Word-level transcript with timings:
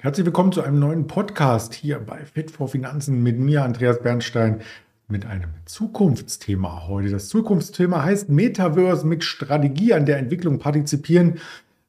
Herzlich 0.00 0.26
willkommen 0.26 0.52
zu 0.52 0.62
einem 0.62 0.78
neuen 0.78 1.08
Podcast 1.08 1.74
hier 1.74 1.98
bei 1.98 2.24
Fit 2.24 2.52
for 2.52 2.68
Finanzen 2.68 3.20
mit 3.20 3.36
mir, 3.40 3.64
Andreas 3.64 4.00
Bernstein, 4.00 4.60
mit 5.08 5.26
einem 5.26 5.50
Zukunftsthema 5.64 6.86
heute. 6.86 7.10
Das 7.10 7.28
Zukunftsthema 7.28 8.04
heißt 8.04 8.28
Metaverse 8.28 9.04
mit 9.04 9.24
Strategie 9.24 9.94
an 9.94 10.06
der 10.06 10.18
Entwicklung 10.18 10.60
partizipieren. 10.60 11.40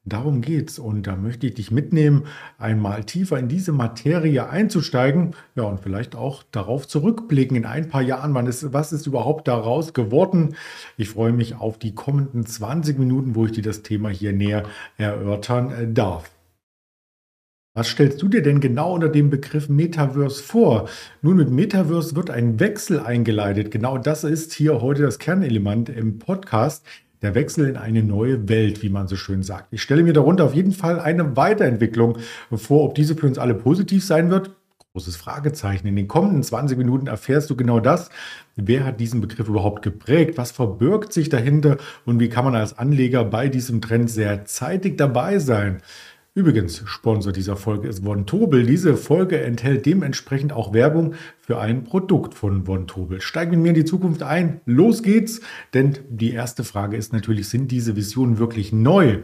Darum 0.05 0.41
geht's 0.41 0.79
und 0.79 1.05
da 1.05 1.15
möchte 1.15 1.45
ich 1.45 1.53
dich 1.53 1.69
mitnehmen, 1.69 2.23
einmal 2.57 3.03
tiefer 3.03 3.37
in 3.37 3.47
diese 3.47 3.73
Materie 3.73 4.49
einzusteigen, 4.49 5.35
ja 5.53 5.65
und 5.65 5.79
vielleicht 5.79 6.15
auch 6.15 6.41
darauf 6.49 6.87
zurückblicken 6.87 7.55
in 7.55 7.67
ein 7.67 7.89
paar 7.89 8.01
Jahren, 8.01 8.33
wann 8.33 8.47
ist, 8.47 8.73
was 8.73 8.91
ist 8.91 9.05
überhaupt 9.05 9.47
daraus 9.47 9.93
geworden. 9.93 10.55
Ich 10.97 11.09
freue 11.09 11.31
mich 11.31 11.57
auf 11.57 11.77
die 11.77 11.93
kommenden 11.93 12.43
20 12.43 12.97
Minuten, 12.97 13.35
wo 13.35 13.45
ich 13.45 13.51
dir 13.51 13.61
das 13.61 13.83
Thema 13.83 14.09
hier 14.09 14.33
näher 14.33 14.63
erörtern 14.97 15.69
äh, 15.69 15.93
darf. 15.93 16.31
Was 17.79 17.87
stellst 17.87 18.21
du 18.21 18.27
dir 18.27 18.41
denn 18.41 18.59
genau 18.59 18.95
unter 18.95 19.07
dem 19.07 19.29
Begriff 19.29 19.69
Metaverse 19.69 20.43
vor? 20.43 20.89
Nun, 21.21 21.37
mit 21.37 21.49
Metaverse 21.49 22.13
wird 22.13 22.29
ein 22.29 22.59
Wechsel 22.59 22.99
eingeleitet. 22.99 23.71
Genau 23.71 23.97
das 23.97 24.25
ist 24.25 24.51
hier 24.51 24.81
heute 24.81 25.03
das 25.03 25.17
Kernelement 25.17 25.87
im 25.87 26.19
Podcast. 26.19 26.85
Der 27.21 27.35
Wechsel 27.35 27.69
in 27.69 27.77
eine 27.77 28.03
neue 28.03 28.49
Welt, 28.49 28.83
wie 28.83 28.89
man 28.89 29.07
so 29.07 29.15
schön 29.15 29.43
sagt. 29.43 29.71
Ich 29.71 29.81
stelle 29.81 30.03
mir 30.03 30.11
darunter 30.11 30.43
auf 30.43 30.55
jeden 30.55 30.73
Fall 30.73 30.99
eine 30.99 31.37
Weiterentwicklung 31.37 32.17
vor. 32.51 32.83
Ob 32.83 32.95
diese 32.95 33.15
für 33.15 33.27
uns 33.27 33.37
alle 33.37 33.53
positiv 33.53 34.03
sein 34.03 34.29
wird, 34.29 34.51
großes 34.91 35.15
Fragezeichen. 35.15 35.87
In 35.87 35.95
den 35.95 36.09
kommenden 36.09 36.43
20 36.43 36.77
Minuten 36.77 37.07
erfährst 37.07 37.49
du 37.49 37.55
genau 37.55 37.79
das. 37.79 38.09
Wer 38.57 38.83
hat 38.83 38.99
diesen 38.99 39.21
Begriff 39.21 39.47
überhaupt 39.47 39.83
geprägt? 39.83 40.37
Was 40.37 40.51
verbirgt 40.51 41.13
sich 41.13 41.29
dahinter? 41.29 41.77
Und 42.05 42.19
wie 42.19 42.27
kann 42.27 42.43
man 42.43 42.55
als 42.55 42.77
Anleger 42.77 43.23
bei 43.23 43.47
diesem 43.47 43.79
Trend 43.79 44.09
sehr 44.09 44.43
zeitig 44.43 44.97
dabei 44.97 45.39
sein? 45.39 45.81
Übrigens, 46.35 46.83
Sponsor 46.85 47.33
dieser 47.33 47.55
Folge 47.55 47.87
ist 47.87 48.03
Von 48.03 48.27
Tobel. 48.27 48.63
Diese 48.63 48.95
Folge 48.95 49.41
enthält 49.41 49.85
dementsprechend 49.85 50.53
auch 50.53 50.73
Werbung 50.73 51.15
für 51.39 51.59
ein 51.59 51.83
Produkt 51.83 52.35
von 52.35 52.65
Von 52.65 52.85
Tobel. 52.85 53.19
Steigen 53.19 53.51
wir 53.51 53.57
mir 53.57 53.69
in 53.69 53.75
die 53.75 53.85
Zukunft 53.85 54.21
ein. 54.21 54.61
Los 54.65 55.01
geht's! 55.01 55.41
Denn 55.73 55.97
die 56.07 56.31
erste 56.31 56.63
Frage 56.63 56.97
ist 56.97 57.13
natürlich, 57.13 57.49
sind 57.49 57.71
diese 57.71 57.95
Visionen 57.95 58.37
wirklich 58.37 58.71
neu? 58.71 59.19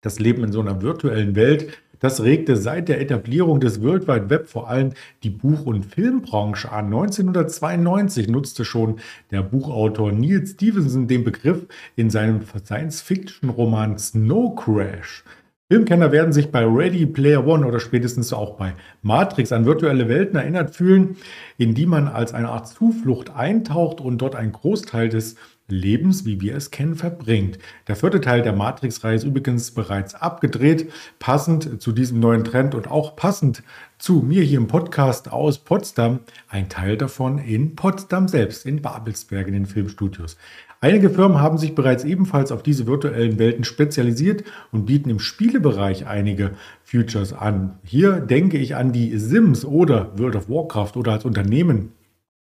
Das 0.00 0.18
Leben 0.18 0.42
in 0.42 0.50
so 0.50 0.60
einer 0.60 0.80
virtuellen 0.80 1.36
Welt, 1.36 1.76
das 1.98 2.22
regte 2.22 2.56
seit 2.56 2.88
der 2.88 3.02
Etablierung 3.02 3.60
des 3.60 3.82
World 3.82 4.08
Wide 4.08 4.30
Web 4.30 4.48
vor 4.48 4.70
allem 4.70 4.94
die 5.22 5.28
Buch- 5.28 5.66
und 5.66 5.84
Filmbranche 5.84 6.72
an. 6.72 6.86
1992 6.86 8.28
nutzte 8.28 8.64
schon 8.64 9.00
der 9.30 9.42
Buchautor 9.42 10.10
Neil 10.10 10.46
Stevenson 10.46 11.06
den 11.06 11.22
Begriff 11.22 11.66
in 11.96 12.08
seinem 12.08 12.40
Science-Fiction-Roman 12.42 13.98
Snow 13.98 14.56
Crash. 14.56 15.22
Filmkenner 15.70 16.10
werden 16.10 16.32
sich 16.32 16.50
bei 16.50 16.64
Ready 16.64 17.06
Player 17.06 17.46
One 17.46 17.64
oder 17.64 17.78
spätestens 17.78 18.32
auch 18.32 18.56
bei 18.56 18.74
Matrix 19.02 19.52
an 19.52 19.66
virtuelle 19.66 20.08
Welten 20.08 20.34
erinnert 20.34 20.74
fühlen, 20.74 21.16
in 21.58 21.74
die 21.74 21.86
man 21.86 22.08
als 22.08 22.34
eine 22.34 22.48
Art 22.48 22.66
Zuflucht 22.66 23.30
eintaucht 23.30 24.00
und 24.00 24.18
dort 24.18 24.34
einen 24.34 24.50
Großteil 24.50 25.10
des 25.10 25.36
Lebens, 25.68 26.24
wie 26.24 26.40
wir 26.40 26.56
es 26.56 26.72
kennen, 26.72 26.96
verbringt. 26.96 27.60
Der 27.86 27.94
vierte 27.94 28.20
Teil 28.20 28.42
der 28.42 28.52
Matrix-Reihe 28.52 29.14
ist 29.14 29.22
übrigens 29.22 29.70
bereits 29.70 30.16
abgedreht, 30.16 30.90
passend 31.20 31.80
zu 31.80 31.92
diesem 31.92 32.18
neuen 32.18 32.42
Trend 32.42 32.74
und 32.74 32.90
auch 32.90 33.14
passend 33.14 33.62
zu 33.96 34.14
mir 34.14 34.42
hier 34.42 34.58
im 34.58 34.66
Podcast 34.66 35.30
aus 35.30 35.58
Potsdam, 35.58 36.18
ein 36.48 36.68
Teil 36.68 36.96
davon 36.96 37.38
in 37.38 37.76
Potsdam 37.76 38.26
selbst, 38.26 38.66
in 38.66 38.82
Babelsberg 38.82 39.46
in 39.46 39.52
den 39.52 39.66
Filmstudios. 39.66 40.36
Einige 40.82 41.10
Firmen 41.10 41.40
haben 41.40 41.58
sich 41.58 41.74
bereits 41.74 42.04
ebenfalls 42.04 42.50
auf 42.50 42.62
diese 42.62 42.86
virtuellen 42.86 43.38
Welten 43.38 43.64
spezialisiert 43.64 44.44
und 44.72 44.86
bieten 44.86 45.10
im 45.10 45.18
Spielebereich 45.18 46.06
einige 46.06 46.52
Futures 46.82 47.34
an. 47.34 47.78
Hier 47.84 48.20
denke 48.20 48.56
ich 48.56 48.76
an 48.76 48.90
die 48.90 49.18
Sims 49.18 49.66
oder 49.66 50.18
World 50.18 50.36
of 50.36 50.48
Warcraft 50.48 50.96
oder 50.96 51.12
als 51.12 51.26
Unternehmen 51.26 51.92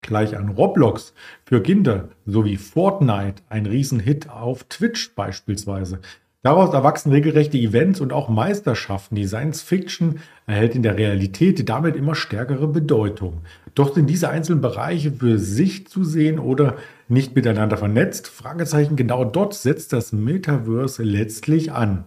gleich 0.01 0.37
an 0.37 0.49
Roblox 0.49 1.13
für 1.45 1.61
Kinder 1.61 2.09
sowie 2.25 2.57
Fortnite, 2.57 3.43
ein 3.47 3.65
Riesenhit 3.65 4.29
auf 4.29 4.65
Twitch 4.65 5.15
beispielsweise. 5.15 5.99
Daraus 6.43 6.73
erwachsen 6.73 7.11
regelrechte 7.11 7.57
Events 7.57 7.99
und 7.99 8.13
auch 8.13 8.29
Meisterschaften. 8.29 9.15
Die 9.15 9.27
Science 9.27 9.61
Fiction 9.63 10.19
erhält 10.45 10.75
in 10.75 10.83
der 10.83 10.97
Realität 10.97 11.67
damit 11.67 11.95
immer 11.95 12.13
stärkere 12.13 12.67
Bedeutung. 12.67 13.41
Doch 13.73 13.95
sind 13.95 14.07
diese 14.07 14.29
einzelnen 14.29 14.61
Bereiche 14.61 15.11
für 15.11 15.39
sich 15.39 15.87
zu 15.87 16.03
sehen 16.03 16.37
oder 16.37 16.75
nicht 17.07 17.35
miteinander 17.35 17.77
vernetzt? 17.77 18.27
Fragezeichen, 18.27 18.95
genau 18.95 19.25
dort 19.25 19.55
setzt 19.55 19.93
das 19.93 20.13
Metaverse 20.13 21.03
letztlich 21.03 21.71
an. 21.71 22.05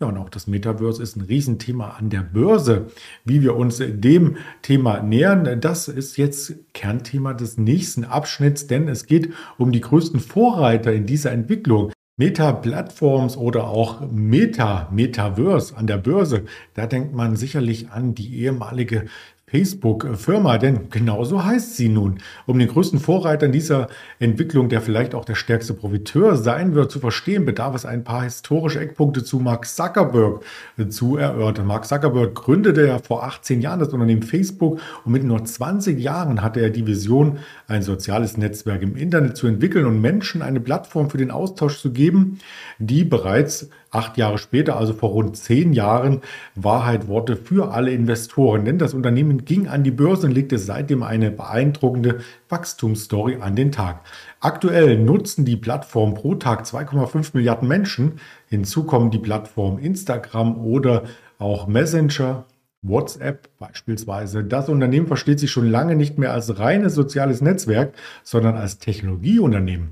Ja, 0.00 0.06
und 0.06 0.18
auch 0.18 0.28
das 0.28 0.46
Metaverse 0.46 1.02
ist 1.02 1.16
ein 1.16 1.22
Riesenthema 1.22 1.90
an 1.98 2.10
der 2.10 2.22
Börse. 2.22 2.86
Wie 3.24 3.42
wir 3.42 3.56
uns 3.56 3.78
dem 3.80 4.36
Thema 4.62 5.02
nähern, 5.02 5.60
das 5.60 5.88
ist 5.88 6.16
jetzt 6.16 6.54
Kernthema 6.74 7.32
des 7.32 7.58
nächsten 7.58 8.04
Abschnitts, 8.04 8.66
denn 8.66 8.88
es 8.88 9.06
geht 9.06 9.32
um 9.56 9.72
die 9.72 9.80
größten 9.80 10.20
Vorreiter 10.20 10.92
in 10.92 11.06
dieser 11.06 11.32
Entwicklung. 11.32 11.92
Meta-Plattforms 12.16 13.36
oder 13.36 13.68
auch 13.68 14.00
Meta, 14.10 14.88
Metaverse 14.92 15.76
an 15.76 15.88
der 15.88 15.98
Börse, 15.98 16.44
da 16.74 16.86
denkt 16.86 17.12
man 17.12 17.34
sicherlich 17.34 17.90
an 17.90 18.14
die 18.14 18.40
ehemalige 18.40 19.06
Facebook-Firma, 19.54 20.58
denn 20.58 20.90
genauso 20.90 21.44
heißt 21.44 21.76
sie 21.76 21.88
nun. 21.88 22.18
Um 22.44 22.58
den 22.58 22.66
größten 22.66 22.98
Vorreiter 22.98 23.46
in 23.46 23.52
dieser 23.52 23.86
Entwicklung, 24.18 24.68
der 24.68 24.80
vielleicht 24.80 25.14
auch 25.14 25.24
der 25.24 25.36
stärkste 25.36 25.74
Profiteur 25.74 26.36
sein 26.36 26.74
wird, 26.74 26.90
zu 26.90 26.98
verstehen, 26.98 27.44
bedarf 27.44 27.76
es 27.76 27.86
ein 27.86 28.02
paar 28.02 28.24
historische 28.24 28.80
Eckpunkte 28.80 29.22
zu 29.22 29.38
Mark 29.38 29.66
Zuckerberg 29.66 30.42
zu 30.88 31.18
erörtern. 31.18 31.68
Mark 31.68 31.86
Zuckerberg 31.86 32.34
gründete 32.34 32.84
ja 32.84 32.98
vor 32.98 33.22
18 33.22 33.60
Jahren 33.60 33.78
das 33.78 33.92
Unternehmen 33.92 34.24
Facebook 34.24 34.80
und 35.04 35.12
mit 35.12 35.22
nur 35.22 35.44
20 35.44 36.00
Jahren 36.00 36.42
hatte 36.42 36.60
er 36.60 36.70
die 36.70 36.88
Vision, 36.88 37.38
ein 37.68 37.82
soziales 37.82 38.36
Netzwerk 38.36 38.82
im 38.82 38.96
Internet 38.96 39.36
zu 39.36 39.46
entwickeln 39.46 39.86
und 39.86 40.00
Menschen 40.00 40.42
eine 40.42 40.58
Plattform 40.58 41.10
für 41.10 41.18
den 41.18 41.30
Austausch 41.30 41.78
zu 41.78 41.92
geben, 41.92 42.40
die 42.80 43.04
bereits 43.04 43.70
acht 43.94 44.16
Jahre 44.16 44.38
später, 44.38 44.76
also 44.76 44.92
vor 44.92 45.10
rund 45.10 45.36
zehn 45.36 45.72
Jahren, 45.72 46.20
Wahrheit 46.54 47.08
wurde 47.08 47.36
für 47.36 47.72
alle 47.72 47.92
Investoren. 47.92 48.64
Denn 48.64 48.78
das 48.78 48.94
Unternehmen 48.94 49.44
ging 49.44 49.68
an 49.68 49.84
die 49.84 49.90
Börse 49.90 50.26
und 50.26 50.32
legte 50.32 50.58
seitdem 50.58 51.02
eine 51.02 51.30
beeindruckende 51.30 52.20
Wachstumsstory 52.48 53.38
an 53.40 53.56
den 53.56 53.72
Tag. 53.72 54.00
Aktuell 54.40 54.98
nutzen 54.98 55.44
die 55.44 55.56
Plattform 55.56 56.14
pro 56.14 56.34
Tag 56.34 56.64
2,5 56.64 57.30
Milliarden 57.34 57.68
Menschen. 57.68 58.20
Hinzu 58.48 58.84
kommen 58.84 59.10
die 59.10 59.18
Plattformen 59.18 59.78
Instagram 59.78 60.58
oder 60.58 61.04
auch 61.38 61.66
Messenger, 61.66 62.46
WhatsApp 62.82 63.48
beispielsweise. 63.58 64.44
Das 64.44 64.68
Unternehmen 64.68 65.06
versteht 65.06 65.40
sich 65.40 65.50
schon 65.50 65.70
lange 65.70 65.96
nicht 65.96 66.18
mehr 66.18 66.32
als 66.32 66.58
reines 66.58 66.94
soziales 66.94 67.40
Netzwerk, 67.40 67.94
sondern 68.22 68.56
als 68.56 68.78
Technologieunternehmen. 68.78 69.90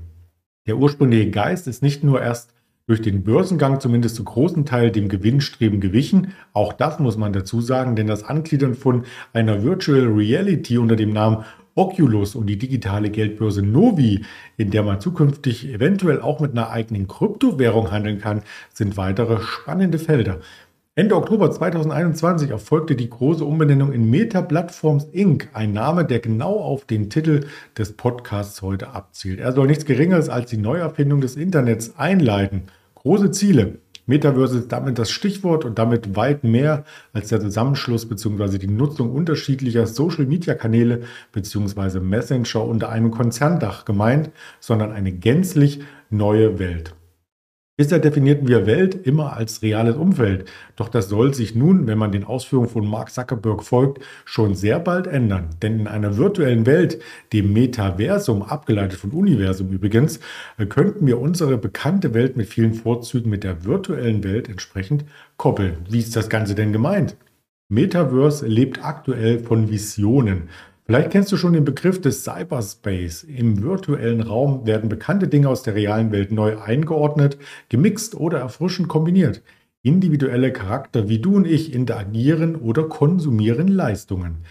Der 0.67 0.77
ursprüngliche 0.77 1.29
Geist 1.29 1.67
ist 1.67 1.83
nicht 1.83 2.03
nur 2.03 2.21
erst 2.21 2.52
durch 2.85 3.01
den 3.01 3.23
Börsengang 3.23 3.79
zumindest 3.79 4.15
zu 4.15 4.23
großen 4.23 4.65
Teil 4.65 4.91
dem 4.91 5.07
Gewinnstreben 5.07 5.79
gewichen. 5.79 6.33
Auch 6.51 6.73
das 6.73 6.99
muss 6.99 7.17
man 7.17 7.31
dazu 7.31 7.61
sagen, 7.61 7.95
denn 7.95 8.07
das 8.07 8.23
Angliedern 8.23 8.75
von 8.75 9.03
einer 9.31 9.63
Virtual 9.63 10.05
Reality 10.07 10.77
unter 10.77 10.97
dem 10.97 11.11
Namen 11.11 11.45
Oculus 11.75 12.35
und 12.35 12.47
die 12.47 12.57
digitale 12.57 13.09
Geldbörse 13.09 13.63
Novi, 13.63 14.25
in 14.57 14.69
der 14.69 14.83
man 14.83 14.99
zukünftig 14.99 15.67
eventuell 15.73 16.21
auch 16.21 16.39
mit 16.39 16.51
einer 16.51 16.69
eigenen 16.69 17.07
Kryptowährung 17.07 17.91
handeln 17.91 18.19
kann, 18.19 18.43
sind 18.71 18.95
weitere 18.95 19.41
spannende 19.41 19.97
Felder. 19.97 20.39
Ende 20.95 21.15
Oktober 21.15 21.49
2021 21.49 22.51
erfolgte 22.51 22.95
die 22.95 23.09
große 23.09 23.43
Umbenennung 23.43 23.91
in 23.93 24.11
Meta 24.11 24.43
Platforms 24.43 25.07
Inc., 25.11 25.49
ein 25.53 25.73
Name, 25.73 26.05
der 26.05 26.19
genau 26.19 26.59
auf 26.59 26.85
den 26.85 27.09
Titel 27.09 27.47
des 27.75 27.93
Podcasts 27.93 28.61
heute 28.61 28.89
abzielt. 28.89 29.39
Er 29.39 29.53
soll 29.53 29.65
nichts 29.65 29.85
Geringeres 29.85 30.29
als 30.29 30.51
die 30.51 30.57
Neuerfindung 30.57 31.19
des 31.19 31.35
Internets 31.35 31.97
einleiten. 31.97 32.65
Große 32.93 33.31
Ziele. 33.31 33.79
Metaverse 34.05 34.59
ist 34.59 34.71
damit 34.71 34.99
das 34.99 35.09
Stichwort 35.09 35.65
und 35.65 35.79
damit 35.79 36.15
weit 36.15 36.43
mehr 36.43 36.83
als 37.11 37.29
der 37.29 37.41
Zusammenschluss 37.41 38.07
bzw. 38.07 38.59
die 38.59 38.67
Nutzung 38.67 39.11
unterschiedlicher 39.13 39.87
Social-Media-Kanäle 39.87 41.05
bzw. 41.31 42.01
Messenger 42.01 42.63
unter 42.67 42.89
einem 42.89 43.09
Konzerndach 43.09 43.85
gemeint, 43.85 44.29
sondern 44.59 44.91
eine 44.91 45.11
gänzlich 45.11 45.79
neue 46.11 46.59
Welt. 46.59 46.93
Bisher 47.75 47.97
definierten 47.97 48.47
wir 48.47 48.67
Welt 48.67 48.93
immer 49.07 49.35
als 49.35 49.63
reales 49.63 49.95
Umfeld. 49.95 50.47
Doch 50.75 50.89
das 50.89 51.09
soll 51.09 51.33
sich 51.33 51.55
nun, 51.55 51.87
wenn 51.87 51.97
man 51.97 52.11
den 52.11 52.23
Ausführungen 52.23 52.69
von 52.69 52.87
Mark 52.87 53.09
Zuckerberg 53.09 53.63
folgt, 53.63 54.03
schon 54.25 54.53
sehr 54.53 54.79
bald 54.79 55.07
ändern. 55.07 55.49
Denn 55.63 55.79
in 55.79 55.87
einer 55.87 56.17
virtuellen 56.17 56.67
Welt, 56.67 57.01
dem 57.33 57.51
Metaversum, 57.51 58.43
abgeleitet 58.43 58.99
von 58.99 59.09
Universum 59.09 59.71
übrigens, 59.71 60.19
könnten 60.69 61.07
wir 61.07 61.19
unsere 61.19 61.57
bekannte 61.57 62.13
Welt 62.13 62.37
mit 62.37 62.47
vielen 62.47 62.75
Vorzügen 62.75 63.31
mit 63.31 63.43
der 63.43 63.65
virtuellen 63.65 64.23
Welt 64.23 64.49
entsprechend 64.49 65.05
koppeln. 65.37 65.77
Wie 65.89 65.97
ist 65.99 66.15
das 66.15 66.29
Ganze 66.29 66.53
denn 66.53 66.73
gemeint? 66.73 67.17
Metaverse 67.69 68.45
lebt 68.45 68.85
aktuell 68.85 69.39
von 69.39 69.71
Visionen. 69.71 70.49
Vielleicht 70.85 71.11
kennst 71.11 71.31
du 71.31 71.37
schon 71.37 71.53
den 71.53 71.63
Begriff 71.63 72.01
des 72.01 72.23
Cyberspace. 72.25 73.23
Im 73.23 73.63
virtuellen 73.63 74.21
Raum 74.21 74.65
werden 74.65 74.89
bekannte 74.89 75.29
Dinge 75.29 75.47
aus 75.47 75.63
der 75.63 75.75
realen 75.75 76.11
Welt 76.11 76.31
neu 76.31 76.57
eingeordnet, 76.59 77.37
gemixt 77.69 78.15
oder 78.15 78.39
erfrischend 78.39 78.89
kombiniert. 78.89 79.41
individuelle 79.85 80.53
Charakter 80.53 81.09
wie 81.09 81.19
du 81.19 81.35
und 81.35 81.45
ich 81.45 81.73
interagieren 81.73 82.55
oder 82.55 82.83
konsumieren 82.83 83.67
Leistungen. 83.67 84.45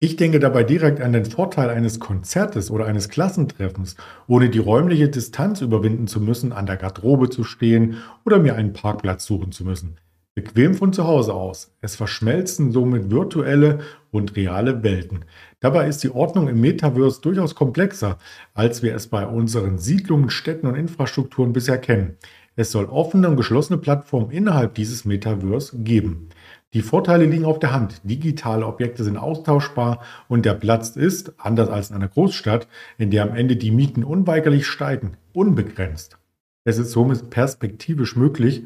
Ich 0.00 0.16
denke 0.16 0.38
dabei 0.38 0.62
direkt 0.64 1.00
an 1.00 1.14
den 1.14 1.24
Vorteil 1.24 1.70
eines 1.70 1.98
Konzertes 1.98 2.70
oder 2.70 2.84
eines 2.84 3.08
Klassentreffens, 3.08 3.96
ohne 4.26 4.50
die 4.50 4.58
räumliche 4.58 5.08
Distanz 5.08 5.62
überwinden 5.62 6.06
zu 6.06 6.20
müssen, 6.20 6.52
an 6.52 6.66
der 6.66 6.76
Garderobe 6.76 7.30
zu 7.30 7.42
stehen 7.42 7.96
oder 8.26 8.38
mir 8.38 8.54
einen 8.54 8.74
Parkplatz 8.74 9.24
suchen 9.24 9.52
zu 9.52 9.64
müssen. 9.64 9.96
Bequem 10.34 10.74
von 10.74 10.92
zu 10.92 11.06
Hause 11.06 11.32
aus. 11.32 11.72
Es 11.80 11.96
verschmelzen 11.96 12.70
somit 12.70 13.10
virtuelle 13.10 13.78
und 14.16 14.36
reale 14.36 14.82
Welten. 14.82 15.24
Dabei 15.60 15.88
ist 15.88 16.02
die 16.02 16.10
Ordnung 16.10 16.48
im 16.48 16.60
Metaverse 16.60 17.20
durchaus 17.20 17.54
komplexer, 17.54 18.18
als 18.54 18.82
wir 18.82 18.94
es 18.94 19.08
bei 19.08 19.26
unseren 19.26 19.78
Siedlungen, 19.78 20.30
Städten 20.30 20.66
und 20.66 20.74
Infrastrukturen 20.74 21.52
bisher 21.52 21.78
kennen. 21.78 22.16
Es 22.56 22.72
soll 22.72 22.86
offene 22.86 23.28
und 23.28 23.36
geschlossene 23.36 23.78
Plattformen 23.78 24.30
innerhalb 24.30 24.74
dieses 24.74 25.04
Metaverse 25.04 25.78
geben. 25.78 26.30
Die 26.72 26.82
Vorteile 26.82 27.26
liegen 27.26 27.44
auf 27.44 27.58
der 27.58 27.72
Hand. 27.72 28.00
Digitale 28.04 28.66
Objekte 28.66 29.04
sind 29.04 29.16
austauschbar 29.16 30.02
und 30.28 30.44
der 30.44 30.54
Platz 30.54 30.96
ist, 30.96 31.34
anders 31.38 31.68
als 31.68 31.90
in 31.90 31.96
einer 31.96 32.08
Großstadt, 32.08 32.66
in 32.98 33.10
der 33.10 33.22
am 33.22 33.36
Ende 33.36 33.56
die 33.56 33.70
Mieten 33.70 34.04
unweigerlich 34.04 34.66
steigen, 34.66 35.16
unbegrenzt. 35.32 36.18
Es 36.64 36.78
ist 36.78 36.90
somit 36.90 37.30
perspektivisch 37.30 38.16
möglich, 38.16 38.64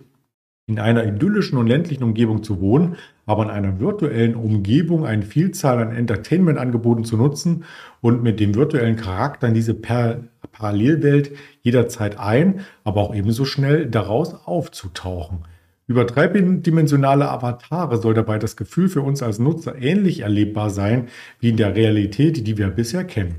in 0.67 0.79
einer 0.79 1.05
idyllischen 1.05 1.58
und 1.58 1.67
ländlichen 1.67 2.05
Umgebung 2.05 2.43
zu 2.43 2.61
wohnen, 2.61 2.97
aber 3.30 3.44
in 3.44 3.50
einer 3.50 3.78
virtuellen 3.78 4.34
Umgebung 4.34 5.06
eine 5.06 5.22
Vielzahl 5.22 5.78
an 5.78 5.94
Entertainment-Angeboten 5.94 7.04
zu 7.04 7.16
nutzen 7.16 7.62
und 8.00 8.24
mit 8.24 8.40
dem 8.40 8.56
virtuellen 8.56 8.96
Charakter 8.96 9.46
in 9.46 9.54
diese 9.54 9.72
per 9.72 10.24
Parallelwelt 10.50 11.30
jederzeit 11.62 12.18
ein, 12.18 12.62
aber 12.82 13.02
auch 13.02 13.14
ebenso 13.14 13.44
schnell 13.44 13.86
daraus 13.86 14.34
aufzutauchen. 14.34 15.44
Über 15.86 16.04
dreidimensionale 16.06 17.30
Avatare 17.30 17.98
soll 17.98 18.14
dabei 18.14 18.40
das 18.40 18.56
Gefühl 18.56 18.88
für 18.88 19.02
uns 19.02 19.22
als 19.22 19.38
Nutzer 19.38 19.80
ähnlich 19.80 20.20
erlebbar 20.20 20.70
sein 20.70 21.06
wie 21.38 21.50
in 21.50 21.56
der 21.56 21.76
Realität, 21.76 22.48
die 22.48 22.58
wir 22.58 22.66
bisher 22.66 23.04
kennen. 23.04 23.36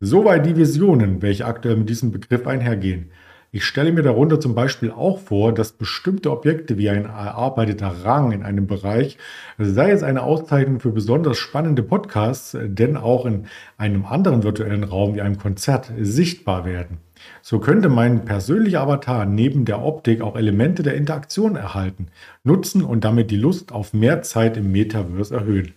Soweit 0.00 0.46
die 0.46 0.56
Visionen, 0.56 1.20
welche 1.20 1.44
aktuell 1.44 1.76
mit 1.76 1.90
diesem 1.90 2.12
Begriff 2.12 2.46
einhergehen. 2.46 3.10
Ich 3.56 3.66
stelle 3.66 3.92
mir 3.92 4.02
darunter 4.02 4.40
zum 4.40 4.56
Beispiel 4.56 4.90
auch 4.90 5.20
vor, 5.20 5.54
dass 5.54 5.70
bestimmte 5.70 6.32
Objekte 6.32 6.76
wie 6.76 6.90
ein 6.90 7.04
erarbeiteter 7.04 7.86
Rang 8.02 8.32
in 8.32 8.42
einem 8.42 8.66
Bereich, 8.66 9.16
sei 9.58 9.92
es 9.92 10.02
eine 10.02 10.24
Auszeichnung 10.24 10.80
für 10.80 10.90
besonders 10.90 11.38
spannende 11.38 11.84
Podcasts, 11.84 12.58
denn 12.60 12.96
auch 12.96 13.26
in 13.26 13.46
einem 13.78 14.06
anderen 14.06 14.42
virtuellen 14.42 14.82
Raum 14.82 15.14
wie 15.14 15.20
einem 15.20 15.38
Konzert 15.38 15.92
sichtbar 16.00 16.64
werden. 16.64 16.98
So 17.42 17.60
könnte 17.60 17.88
mein 17.88 18.24
persönlicher 18.24 18.80
Avatar 18.80 19.24
neben 19.24 19.64
der 19.64 19.84
Optik 19.84 20.20
auch 20.20 20.34
Elemente 20.34 20.82
der 20.82 20.96
Interaktion 20.96 21.54
erhalten, 21.54 22.08
nutzen 22.42 22.82
und 22.82 23.04
damit 23.04 23.30
die 23.30 23.36
Lust 23.36 23.70
auf 23.70 23.92
mehr 23.94 24.22
Zeit 24.22 24.56
im 24.56 24.72
Metaverse 24.72 25.32
erhöhen. 25.32 25.74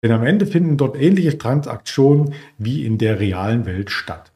Denn 0.00 0.12
am 0.12 0.24
Ende 0.24 0.46
finden 0.46 0.76
dort 0.76 0.96
ähnliche 0.96 1.36
Transaktionen 1.36 2.34
wie 2.56 2.86
in 2.86 2.98
der 2.98 3.18
realen 3.18 3.66
Welt 3.66 3.90
statt. 3.90 4.30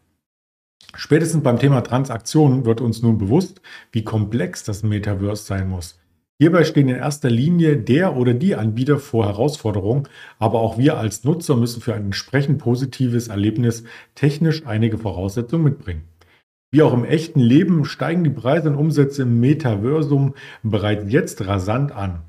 Spätestens 0.95 1.43
beim 1.43 1.59
Thema 1.59 1.83
Transaktionen 1.83 2.65
wird 2.65 2.81
uns 2.81 3.03
nun 3.03 3.19
bewusst, 3.19 3.61
wie 3.93 4.05
komplex 4.05 4.65
das 4.65 4.83
Metaverse 4.83 5.45
sein 5.45 5.69
muss. 5.69 6.01
Hierbei 6.41 6.65
stehen 6.65 6.89
in 6.89 6.97
erster 6.97 7.29
Linie 7.29 7.77
der 7.77 8.17
oder 8.17 8.33
die 8.33 8.55
Anbieter 8.55 8.99
vor 8.99 9.27
Herausforderungen, 9.27 10.09
aber 10.39 10.61
auch 10.61 10.79
wir 10.79 10.97
als 10.97 11.23
Nutzer 11.23 11.55
müssen 11.55 11.83
für 11.83 11.93
ein 11.93 12.07
entsprechend 12.07 12.59
positives 12.59 13.29
Erlebnis 13.29 13.85
technisch 14.15 14.67
einige 14.67 14.97
Voraussetzungen 14.97 15.65
mitbringen. 15.65 16.05
Wie 16.73 16.81
auch 16.81 16.95
im 16.95 17.05
echten 17.05 17.41
Leben 17.41 17.85
steigen 17.85 18.25
die 18.25 18.31
Preise 18.31 18.71
und 18.71 18.77
Umsätze 18.77 19.23
im 19.23 19.39
Metaversum 19.39 20.35
bereits 20.63 21.13
jetzt 21.13 21.47
rasant 21.47 21.93
an. 21.93 22.23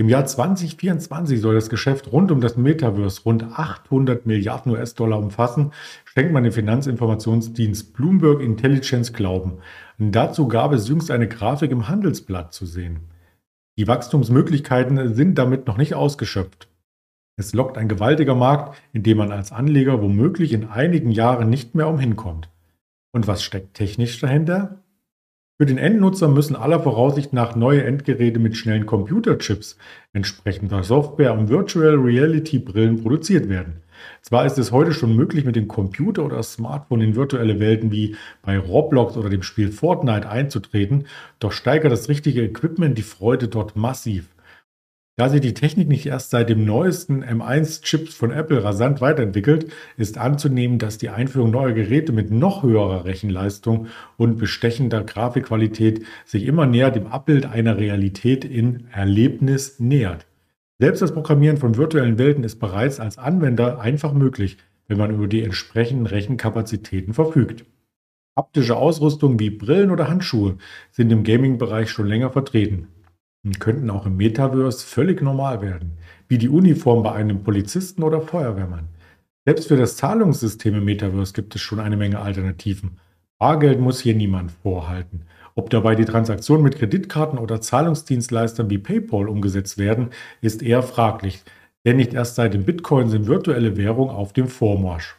Im 0.00 0.08
Jahr 0.08 0.24
2024 0.24 1.42
soll 1.42 1.56
das 1.56 1.68
Geschäft 1.68 2.10
rund 2.10 2.32
um 2.32 2.40
das 2.40 2.56
Metaverse 2.56 3.20
rund 3.22 3.44
800 3.44 4.24
Milliarden 4.24 4.72
US-Dollar 4.72 5.18
umfassen, 5.18 5.72
schenkt 6.06 6.32
man 6.32 6.42
dem 6.42 6.54
Finanzinformationsdienst 6.54 7.92
Bloomberg 7.92 8.40
Intelligence 8.40 9.12
Glauben. 9.12 9.58
Und 9.98 10.12
dazu 10.12 10.48
gab 10.48 10.72
es 10.72 10.88
jüngst 10.88 11.10
eine 11.10 11.28
Grafik 11.28 11.70
im 11.70 11.86
Handelsblatt 11.86 12.54
zu 12.54 12.64
sehen. 12.64 13.00
Die 13.76 13.86
Wachstumsmöglichkeiten 13.88 15.12
sind 15.14 15.36
damit 15.36 15.66
noch 15.66 15.76
nicht 15.76 15.92
ausgeschöpft. 15.92 16.68
Es 17.36 17.52
lockt 17.52 17.76
ein 17.76 17.88
gewaltiger 17.88 18.34
Markt, 18.34 18.80
in 18.94 19.02
dem 19.02 19.18
man 19.18 19.32
als 19.32 19.52
Anleger 19.52 20.00
womöglich 20.00 20.54
in 20.54 20.70
einigen 20.70 21.10
Jahren 21.10 21.50
nicht 21.50 21.74
mehr 21.74 21.88
umhinkommt. 21.88 22.48
Und 23.12 23.26
was 23.26 23.42
steckt 23.42 23.74
technisch 23.74 24.18
dahinter? 24.18 24.79
Für 25.60 25.66
den 25.66 25.76
Endnutzer 25.76 26.26
müssen 26.26 26.56
aller 26.56 26.80
Voraussicht 26.80 27.34
nach 27.34 27.54
neue 27.54 27.84
Endgeräte 27.84 28.38
mit 28.38 28.56
schnellen 28.56 28.86
Computerchips 28.86 29.76
entsprechender 30.14 30.82
Software 30.82 31.34
und 31.34 31.50
Virtual 31.50 31.96
Reality 31.96 32.58
Brillen 32.58 33.02
produziert 33.02 33.50
werden. 33.50 33.82
Zwar 34.22 34.46
ist 34.46 34.56
es 34.56 34.72
heute 34.72 34.94
schon 34.94 35.14
möglich, 35.14 35.44
mit 35.44 35.56
dem 35.56 35.68
Computer 35.68 36.24
oder 36.24 36.42
Smartphone 36.42 37.02
in 37.02 37.14
virtuelle 37.14 37.60
Welten 37.60 37.92
wie 37.92 38.16
bei 38.40 38.58
Roblox 38.58 39.18
oder 39.18 39.28
dem 39.28 39.42
Spiel 39.42 39.70
Fortnite 39.70 40.30
einzutreten, 40.30 41.04
doch 41.40 41.52
steigert 41.52 41.92
das 41.92 42.08
richtige 42.08 42.42
Equipment 42.42 42.96
die 42.96 43.02
Freude 43.02 43.48
dort 43.48 43.76
massiv. 43.76 44.30
Da 45.20 45.28
sich 45.28 45.42
die 45.42 45.52
Technik 45.52 45.86
nicht 45.86 46.06
erst 46.06 46.30
seit 46.30 46.48
dem 46.48 46.64
neuesten 46.64 47.22
M1-Chips 47.22 48.14
von 48.14 48.30
Apple 48.30 48.64
rasant 48.64 49.02
weiterentwickelt, 49.02 49.70
ist 49.98 50.16
anzunehmen, 50.16 50.78
dass 50.78 50.96
die 50.96 51.10
Einführung 51.10 51.50
neuer 51.50 51.72
Geräte 51.72 52.10
mit 52.12 52.30
noch 52.30 52.62
höherer 52.62 53.04
Rechenleistung 53.04 53.88
und 54.16 54.38
bestechender 54.38 55.04
Grafikqualität 55.04 56.06
sich 56.24 56.46
immer 56.46 56.64
näher 56.64 56.90
dem 56.90 57.06
Abbild 57.06 57.44
einer 57.44 57.76
Realität 57.76 58.46
in 58.46 58.86
Erlebnis 58.92 59.78
nähert. 59.78 60.26
Selbst 60.78 61.02
das 61.02 61.12
Programmieren 61.12 61.58
von 61.58 61.76
virtuellen 61.76 62.16
Welten 62.16 62.42
ist 62.42 62.58
bereits 62.58 62.98
als 62.98 63.18
Anwender 63.18 63.78
einfach 63.78 64.14
möglich, 64.14 64.56
wenn 64.88 64.96
man 64.96 65.10
über 65.10 65.26
die 65.26 65.42
entsprechenden 65.42 66.06
Rechenkapazitäten 66.06 67.12
verfügt. 67.12 67.66
Haptische 68.38 68.76
Ausrüstung 68.76 69.38
wie 69.38 69.50
Brillen 69.50 69.90
oder 69.90 70.08
Handschuhe 70.08 70.56
sind 70.92 71.12
im 71.12 71.24
Gaming-Bereich 71.24 71.90
schon 71.90 72.06
länger 72.06 72.30
vertreten 72.30 72.88
könnten 73.58 73.88
auch 73.90 74.06
im 74.06 74.16
Metaverse 74.16 74.84
völlig 74.86 75.22
normal 75.22 75.62
werden, 75.62 75.92
wie 76.28 76.38
die 76.38 76.48
Uniform 76.48 77.02
bei 77.02 77.12
einem 77.12 77.42
Polizisten 77.42 78.02
oder 78.02 78.20
Feuerwehrmann. 78.20 78.88
Selbst 79.46 79.68
für 79.68 79.76
das 79.76 79.96
Zahlungssystem 79.96 80.74
im 80.74 80.84
Metaverse 80.84 81.32
gibt 81.32 81.54
es 81.54 81.62
schon 81.62 81.80
eine 81.80 81.96
Menge 81.96 82.20
Alternativen. 82.20 82.98
Bargeld 83.38 83.80
muss 83.80 84.00
hier 84.00 84.14
niemand 84.14 84.52
vorhalten. 84.52 85.22
Ob 85.54 85.70
dabei 85.70 85.94
die 85.94 86.04
Transaktionen 86.04 86.62
mit 86.62 86.76
Kreditkarten 86.76 87.38
oder 87.38 87.60
Zahlungsdienstleistern 87.60 88.68
wie 88.68 88.78
PayPal 88.78 89.28
umgesetzt 89.28 89.78
werden, 89.78 90.10
ist 90.42 90.62
eher 90.62 90.82
fraglich, 90.82 91.42
denn 91.86 91.96
nicht 91.96 92.12
erst 92.12 92.34
seit 92.34 92.52
dem 92.52 92.64
Bitcoin 92.64 93.08
sind 93.08 93.26
virtuelle 93.26 93.78
Währungen 93.78 94.14
auf 94.14 94.34
dem 94.34 94.48
Vormarsch. 94.48 95.16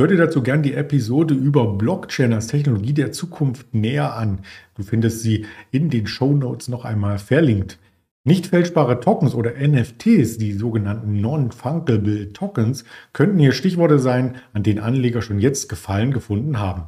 Hör 0.00 0.06
dir 0.06 0.16
dazu 0.16 0.44
gern 0.44 0.62
die 0.62 0.74
Episode 0.74 1.34
über 1.34 1.76
Blockchain 1.76 2.32
als 2.32 2.46
Technologie 2.46 2.92
der 2.92 3.10
Zukunft 3.10 3.74
näher 3.74 4.14
an. 4.14 4.42
Du 4.76 4.84
findest 4.84 5.22
sie 5.22 5.46
in 5.72 5.90
den 5.90 6.06
Show 6.06 6.34
Notes 6.34 6.68
noch 6.68 6.84
einmal 6.84 7.18
verlinkt. 7.18 7.80
Nicht 8.22 8.46
fälschbare 8.46 9.00
Tokens 9.00 9.34
oder 9.34 9.54
NFTs, 9.58 10.38
die 10.38 10.52
sogenannten 10.52 11.20
Non-Fungible 11.20 12.32
Tokens, 12.32 12.84
könnten 13.12 13.40
hier 13.40 13.50
Stichworte 13.50 13.98
sein, 13.98 14.36
an 14.52 14.62
denen 14.62 14.78
Anleger 14.78 15.20
schon 15.20 15.40
jetzt 15.40 15.68
Gefallen 15.68 16.12
gefunden 16.12 16.60
haben. 16.60 16.84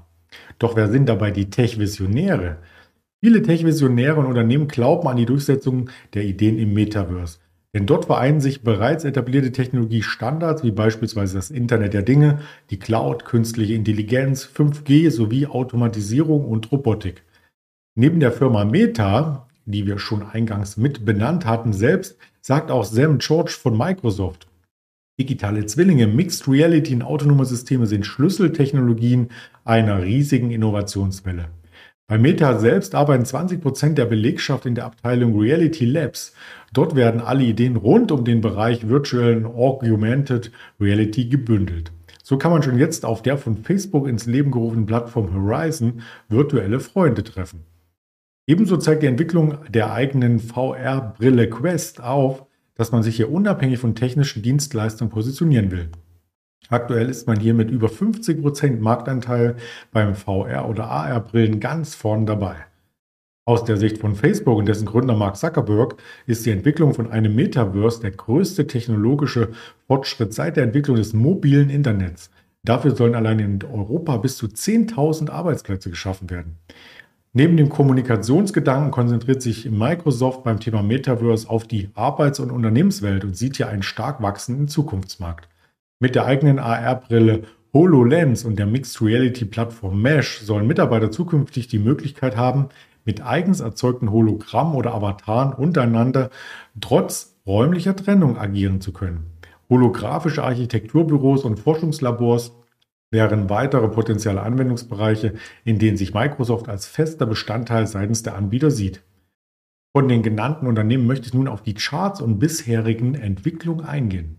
Doch 0.61 0.77
wer 0.77 0.89
sind 0.89 1.09
dabei 1.09 1.33
die 1.33 1.51
Tech-Visionäre? 1.51 2.59
Viele 3.25 3.43
Tech-Visionäre 3.43 4.21
und 4.21 4.27
Unternehmen 4.27 4.69
glauben 4.69 5.09
an 5.09 5.17
die 5.17 5.27
Durchsetzung 5.27 5.91
der 6.15 6.23
Ideen 6.23 6.61
im 6.61 6.75
Metaverse. 6.75 7.39
Denn 7.75 7.87
dort 7.87 8.07
vereinen 8.07 8.41
sich 8.41 8.63
bereits 8.63 9.05
etablierte 9.05 9.53
Technologiestandards 9.53 10.65
wie 10.65 10.73
beispielsweise 10.73 11.37
das 11.37 11.51
Internet 11.51 11.95
der 11.95 12.03
Dinge, 12.03 12.41
die 12.71 12.79
Cloud, 12.79 13.25
künstliche 13.25 13.75
Intelligenz, 13.75 14.45
5G 14.45 15.11
sowie 15.11 15.47
Automatisierung 15.47 16.45
und 16.45 16.71
Robotik. 16.73 17.23
Neben 17.95 18.19
der 18.19 18.33
Firma 18.33 18.65
Meta, 18.65 19.49
die 19.67 19.87
wir 19.87 19.99
schon 19.99 20.23
eingangs 20.23 20.77
mit 20.77 21.05
benannt 21.05 21.47
hatten, 21.47 21.73
selbst 21.73 22.17
sagt 22.41 22.71
auch 22.71 22.85
Sam 22.85 23.19
George 23.19 23.57
von 23.63 23.79
Microsoft, 23.79 24.49
digitale 25.21 25.67
Zwillinge, 25.67 26.07
Mixed 26.07 26.49
Reality 26.49 26.95
und 26.95 27.03
autonome 27.03 27.45
Systeme 27.45 27.87
sind 27.87 28.07
Schlüsseltechnologien 28.07 29.29
einer 29.65 30.03
riesigen 30.03 30.51
Innovationswelle. 30.51 31.51
Bei 32.09 32.19
Meta 32.19 32.59
selbst 32.59 32.95
arbeiten 32.95 33.25
20 33.25 33.61
Prozent 33.61 33.99
der 33.99 34.07
Belegschaft 34.07 34.67
in 34.67 34.75
der 34.75 34.87
Abteilung 34.87 35.39
Reality 35.39 35.85
Labs. 35.85 36.35
Dort 36.73 36.95
werden 36.95 37.21
alle 37.21 37.45
Ideen 37.45 37.77
rund 37.77 38.13
um 38.13 38.25
den 38.25 38.41
Bereich 38.41 38.89
Virtual 38.89 39.45
Augmented 39.45 40.53
Reality 40.81 41.27
gebündelt. 41.27 41.93
So 42.23 42.39
kann 42.39 42.53
man 42.53 42.63
schon 42.63 42.79
jetzt 42.79 43.05
auf 43.05 43.23
der 43.23 43.39
von 43.39 43.57
Facebook 43.57 44.07
ins 44.07 44.27
Leben 44.27 44.53
gerufenen 44.53 44.87
Plattform 44.87 45.35
Horizon 45.35 46.03
virtuelle 46.29 46.79
Freunde 46.79 47.25
treffen. 47.25 47.65
Ebenso 48.47 48.77
zeigt 48.77 49.03
die 49.03 49.09
Entwicklung 49.09 49.59
der 49.69 49.93
eigenen 49.93 50.39
VR-Brille 50.39 51.51
Quest 51.51 52.01
auf, 52.01 52.47
dass 52.77 52.93
man 52.93 53.03
sich 53.03 53.17
hier 53.17 53.33
unabhängig 53.33 53.79
von 53.79 53.95
technischen 53.95 54.43
Dienstleistungen 54.43 55.11
positionieren 55.11 55.71
will. 55.73 55.89
Aktuell 56.69 57.09
ist 57.09 57.27
man 57.27 57.41
hier 57.41 57.53
mit 57.53 57.71
über 57.71 57.89
50% 57.89 58.79
Marktanteil 58.81 59.57
beim 59.93 60.15
VR- 60.15 60.69
oder 60.69 60.89
AR-Brillen 60.89 61.59
ganz 61.59 61.97
vorn 61.97 62.27
dabei. 62.27 62.57
Aus 63.47 63.65
der 63.65 63.79
Sicht 63.79 63.99
von 63.99 64.15
Facebook 64.15 64.59
und 64.59 64.67
dessen 64.67 64.87
Gründer 64.87 65.17
Mark 65.17 65.37
Zuckerberg 65.37 65.97
ist 66.27 66.45
die 66.47 66.51
Entwicklung 66.51 66.95
von 66.95 67.11
einem 67.11 67.35
Metaverse 67.35 68.01
der 68.01 68.13
größte 68.13 68.67
technologische 68.67 69.49
Fortschritt 69.87 70.35
seit 70.35 70.57
der 70.57 70.65
Entwicklung 70.65 70.97
des 70.97 71.15
mobilen 71.15 71.71
Internets. 71.71 72.31
Dafür 72.63 72.95
sollen 72.95 73.15
allein 73.15 73.39
in 73.39 73.59
Europa 73.65 74.19
bis 74.19 74.37
zu 74.37 74.47
10.000 74.47 75.31
Arbeitsplätze 75.31 75.89
geschaffen 75.89 76.29
werden. 76.29 76.59
Neben 77.33 77.57
dem 77.57 77.71
Kommunikationsgedanken 77.71 78.91
konzentriert 78.91 79.41
sich 79.41 79.71
Microsoft 79.71 80.43
beim 80.43 80.61
Thema 80.61 80.83
Metaverse 80.83 81.49
auf 81.49 81.67
die 81.67 81.89
Arbeits- 81.95 82.41
und 82.41 82.51
Unternehmenswelt 82.51 83.25
und 83.25 83.37
sieht 83.37 83.57
hier 83.57 83.69
einen 83.69 83.85
stark 83.85 84.21
wachsenden 84.21 84.69
Zukunftsmarkt. 84.69 85.49
Mit 86.01 86.15
der 86.15 86.27
eigenen 86.27 86.59
AR-Brille 86.59 87.45
HoloLens 87.73 88.45
und 88.45 88.59
der 88.59 88.67
Mixed 88.67 89.01
Reality 89.01 89.45
Plattform 89.45 90.03
Mesh 90.03 90.41
sollen 90.41 90.67
Mitarbeiter 90.67 91.13
zukünftig 91.13 91.69
die 91.69 91.79
Möglichkeit 91.79 92.37
haben, 92.37 92.69
mit 93.05 93.23
eigens 93.23 93.61
erzeugten 93.61 94.11
Hologrammen 94.11 94.75
oder 94.75 94.95
Avataren 94.95 95.53
untereinander 95.53 96.31
trotz 96.81 97.37
räumlicher 97.47 97.97
Trennung 97.97 98.39
agieren 98.39 98.81
zu 98.81 98.93
können. 98.93 99.33
Holographische 99.69 100.43
Architekturbüros 100.43 101.45
und 101.45 101.59
Forschungslabors 101.61 102.53
wären 103.11 103.51
weitere 103.51 103.89
potenzielle 103.89 104.43
Anwendungsbereiche, 104.43 105.35
in 105.65 105.79
denen 105.79 105.97
sich 105.97 106.15
Microsoft 106.15 106.69
als 106.69 106.87
fester 106.87 107.27
Bestandteil 107.27 107.87
seitens 107.87 108.23
der 108.23 108.37
Anbieter 108.37 108.71
sieht. 108.71 109.03
Von 109.93 110.09
den 110.09 110.23
genannten 110.23 110.67
Unternehmen 110.67 111.07
möchte 111.07 111.27
ich 111.27 111.35
nun 111.35 111.49
auf 111.49 111.63
die 111.63 111.75
Charts 111.75 112.21
und 112.21 112.39
bisherigen 112.39 113.15
Entwicklungen 113.15 113.85
eingehen. 113.85 114.37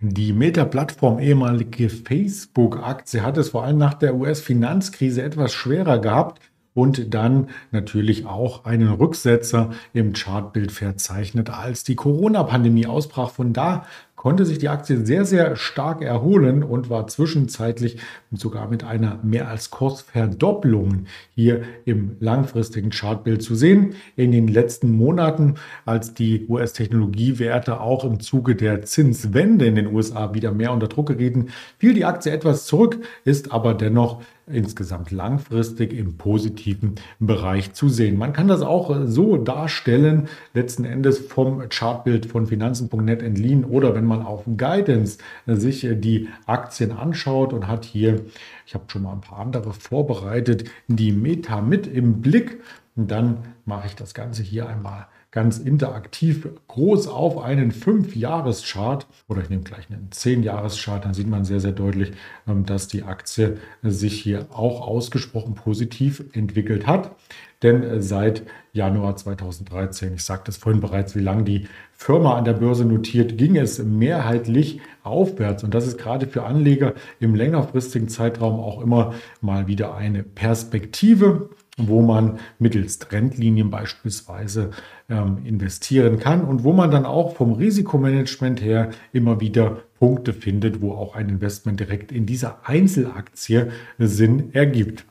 Die 0.00 0.32
Meta-Plattform 0.32 1.18
ehemalige 1.18 1.88
Facebook-Aktie 1.88 3.22
hat 3.22 3.38
es 3.38 3.48
vor 3.48 3.64
allem 3.64 3.78
nach 3.78 3.94
der 3.94 4.14
US-Finanzkrise 4.14 5.22
etwas 5.22 5.52
schwerer 5.52 5.98
gehabt, 5.98 6.40
und 6.74 7.14
dann 7.14 7.48
natürlich 7.70 8.26
auch 8.26 8.64
einen 8.64 8.88
Rücksetzer 8.88 9.70
im 9.92 10.12
Chartbild 10.12 10.72
verzeichnet, 10.72 11.50
als 11.50 11.84
die 11.84 11.94
Corona-Pandemie 11.94 12.86
ausbrach. 12.86 13.30
Von 13.30 13.52
da 13.52 13.86
konnte 14.24 14.46
sich 14.46 14.56
die 14.56 14.70
Aktie 14.70 15.04
sehr, 15.04 15.26
sehr 15.26 15.54
stark 15.54 16.00
erholen 16.00 16.62
und 16.62 16.88
war 16.88 17.06
zwischenzeitlich 17.08 17.98
sogar 18.32 18.70
mit 18.70 18.82
einer 18.82 19.18
mehr 19.22 19.48
als 19.48 19.68
Kursverdopplung 19.70 21.04
hier 21.34 21.62
im 21.84 22.16
langfristigen 22.20 22.88
Chartbild 22.88 23.42
zu 23.42 23.54
sehen. 23.54 23.96
In 24.16 24.32
den 24.32 24.48
letzten 24.48 24.90
Monaten, 24.92 25.56
als 25.84 26.14
die 26.14 26.46
US-Technologiewerte 26.48 27.80
auch 27.80 28.02
im 28.04 28.18
Zuge 28.18 28.56
der 28.56 28.82
Zinswende 28.82 29.66
in 29.66 29.74
den 29.74 29.94
USA 29.94 30.32
wieder 30.32 30.52
mehr 30.52 30.72
unter 30.72 30.88
Druck 30.88 31.08
gerieten, 31.08 31.48
fiel 31.78 31.92
die 31.92 32.06
Aktie 32.06 32.32
etwas 32.32 32.64
zurück, 32.64 32.98
ist 33.26 33.52
aber 33.52 33.74
dennoch 33.74 34.22
insgesamt 34.46 35.10
langfristig 35.10 35.92
im 35.92 36.16
positiven 36.16 36.96
Bereich 37.18 37.72
zu 37.72 37.88
sehen. 37.88 38.18
Man 38.18 38.32
kann 38.32 38.48
das 38.48 38.62
auch 38.62 38.94
so 39.06 39.36
darstellen, 39.36 40.28
letzten 40.52 40.84
Endes 40.84 41.18
vom 41.18 41.68
Chartbild 41.68 42.26
von 42.26 42.46
Finanzen.net 42.46 43.22
entliehen 43.22 43.64
oder 43.64 43.94
wenn 43.94 44.04
man 44.04 44.22
auf 44.22 44.44
Guidance 44.56 45.18
sich 45.46 45.86
die 45.90 46.28
Aktien 46.46 46.92
anschaut 46.92 47.52
und 47.52 47.68
hat 47.68 47.84
hier, 47.84 48.26
ich 48.66 48.74
habe 48.74 48.84
schon 48.88 49.02
mal 49.02 49.12
ein 49.12 49.20
paar 49.20 49.38
andere 49.38 49.72
vorbereitet, 49.72 50.70
die 50.88 51.12
Meta 51.12 51.60
mit 51.60 51.86
im 51.86 52.20
Blick. 52.20 52.60
Dann 52.96 53.38
mache 53.64 53.86
ich 53.88 53.96
das 53.96 54.14
Ganze 54.14 54.42
hier 54.42 54.68
einmal 54.68 55.06
ganz 55.34 55.58
interaktiv 55.58 56.46
groß 56.68 57.08
auf 57.08 57.42
einen 57.42 57.72
5-Jahres-Chart 57.72 59.04
oder 59.28 59.42
ich 59.42 59.50
nehme 59.50 59.64
gleich 59.64 59.90
einen 59.90 60.08
10-Jahres-Chart, 60.10 61.04
dann 61.04 61.12
sieht 61.12 61.26
man 61.26 61.44
sehr, 61.44 61.58
sehr 61.58 61.72
deutlich, 61.72 62.12
ähm, 62.46 62.64
dass 62.64 62.86
die 62.86 63.02
Aktie 63.02 63.58
sich 63.82 64.22
hier 64.22 64.46
auch 64.52 64.80
ausgesprochen 64.86 65.56
positiv 65.56 66.22
entwickelt 66.34 66.86
hat. 66.86 67.16
Denn 67.64 67.82
äh, 67.82 68.00
seit 68.00 68.44
Januar 68.72 69.16
2013, 69.16 70.14
ich 70.14 70.22
sagte 70.22 70.52
es 70.52 70.56
vorhin 70.56 70.80
bereits, 70.80 71.16
wie 71.16 71.20
lange 71.20 71.42
die 71.42 71.66
Firma 71.92 72.36
an 72.36 72.44
der 72.44 72.52
Börse 72.52 72.84
notiert, 72.84 73.36
ging 73.36 73.56
es 73.56 73.82
mehrheitlich 73.82 74.80
aufwärts. 75.02 75.64
Und 75.64 75.74
das 75.74 75.88
ist 75.88 75.98
gerade 75.98 76.28
für 76.28 76.44
Anleger 76.44 76.94
im 77.18 77.34
längerfristigen 77.34 78.08
Zeitraum 78.08 78.60
auch 78.60 78.80
immer 78.80 79.14
mal 79.40 79.66
wieder 79.66 79.96
eine 79.96 80.22
Perspektive 80.22 81.50
wo 81.76 82.02
man 82.02 82.38
mittels 82.58 82.98
Trendlinien 82.98 83.70
beispielsweise 83.70 84.70
ähm, 85.08 85.38
investieren 85.44 86.18
kann 86.18 86.44
und 86.44 86.64
wo 86.64 86.72
man 86.72 86.90
dann 86.90 87.04
auch 87.04 87.34
vom 87.34 87.52
Risikomanagement 87.52 88.62
her 88.62 88.90
immer 89.12 89.40
wieder 89.40 89.78
Punkte 89.98 90.32
findet, 90.32 90.80
wo 90.80 90.92
auch 90.92 91.14
ein 91.14 91.28
Investment 91.28 91.80
direkt 91.80 92.12
in 92.12 92.26
dieser 92.26 92.68
Einzelaktie 92.68 93.68
Sinn 93.98 94.50
ergibt. 94.52 95.04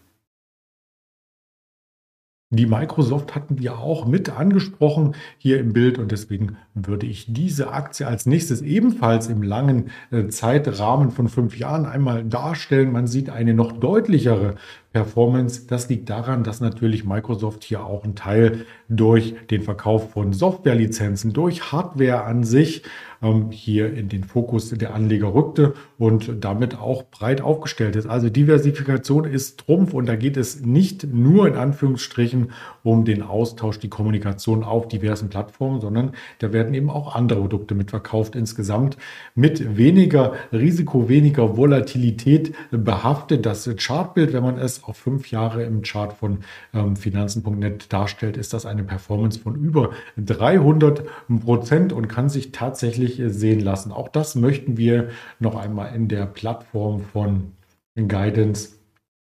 Die 2.54 2.68
Microsoft 2.68 3.34
hatten 3.34 3.58
wir 3.58 3.80
auch 3.80 4.06
mit 4.06 4.30
angesprochen 4.30 5.16
hier 5.40 5.60
im 5.60 5.74
Bild 5.74 5.98
und 5.98 6.12
deswegen 6.12 6.58
würde 6.76 7.08
ich 7.08 7.34
diese 7.34 7.72
Aktie 7.72 8.06
als 8.06 8.28
nächstes 8.28 8.62
ebenfalls 8.62 9.28
im 9.28 9.42
langen 9.42 9.90
äh, 10.12 10.28
Zeitrahmen 10.28 11.10
von 11.10 11.30
fünf 11.30 11.58
Jahren 11.58 11.88
einmal 11.88 12.24
darstellen. 12.24 12.92
Man 12.92 13.08
sieht 13.08 13.32
eine 13.32 13.56
noch 13.56 13.72
deutlichere 13.72 14.54
Performance. 14.92 15.66
Das 15.66 15.90
liegt 15.90 16.12
daran, 16.12 16.44
dass 16.44 16.62
natürlich 16.62 17.06
Microsoft 17.06 17.64
hier 17.64 17.84
auch 17.84 18.04
einen 18.04 18.14
Teil 18.14 18.68
durch 18.88 19.34
den 19.50 19.64
Verkauf 19.64 20.12
von 20.12 20.32
Softwarelizenzen, 20.32 21.34
durch 21.34 21.72
Hardware 21.72 22.24
an 22.26 22.44
sich 22.44 22.84
ähm, 23.24 23.50
hier 23.50 23.92
in 23.92 24.10
den 24.10 24.24
Fokus 24.24 24.70
der 24.70 24.94
Anleger 24.94 25.34
rückte 25.34 25.74
und 26.04 26.44
damit 26.44 26.78
auch 26.78 27.04
breit 27.04 27.40
aufgestellt 27.40 27.96
ist. 27.96 28.08
Also 28.08 28.30
Diversifikation 28.30 29.24
ist 29.24 29.62
Trumpf 29.62 29.94
und 29.94 30.06
da 30.06 30.18
geht 30.18 30.36
es 30.36 30.60
nicht 30.60 31.06
nur 31.14 31.48
in 31.48 31.56
Anführungsstrichen 31.56 32.52
um 32.84 33.06
den 33.06 33.22
Austausch, 33.22 33.80
die 33.80 33.88
Kommunikation 33.88 34.66
auf 34.66 34.90
diversen 34.90 35.30
Plattformen, 35.30 35.80
sondern 35.80 36.12
da 36.40 36.52
werden 36.52 36.74
eben 36.74 36.90
auch 36.90 37.16
andere 37.16 37.40
Produkte 37.40 37.74
mitverkauft, 37.74 38.36
insgesamt 38.36 38.98
mit 39.34 39.78
weniger 39.78 40.34
Risiko, 40.52 41.08
weniger 41.08 41.56
Volatilität 41.56 42.54
behaftet. 42.72 43.46
Das 43.46 43.70
Chartbild, 43.78 44.34
wenn 44.34 44.44
man 44.44 44.58
es 44.58 44.84
auf 44.84 44.98
fünf 44.98 45.32
Jahre 45.32 45.64
im 45.64 45.84
Chart 45.84 46.12
von 46.12 46.40
ähm, 46.74 46.98
Finanzen.net 46.98 47.94
darstellt, 47.94 48.36
ist 48.36 48.52
das 48.52 48.66
eine 48.66 48.84
Performance 48.84 49.40
von 49.40 49.56
über 49.56 49.92
300 50.18 51.06
Prozent 51.46 51.94
und 51.94 52.10
kann 52.10 52.28
sich 52.28 52.52
tatsächlich 52.52 53.22
sehen 53.28 53.62
lassen. 53.62 53.94
Auch 53.94 54.10
das 54.10 54.36
möchten 54.36 54.76
wir 54.76 55.08
noch 55.40 55.56
einmal 55.56 55.93
in 55.94 56.08
der 56.08 56.26
Plattform 56.26 57.02
von 57.02 57.54
Guidance 57.96 58.76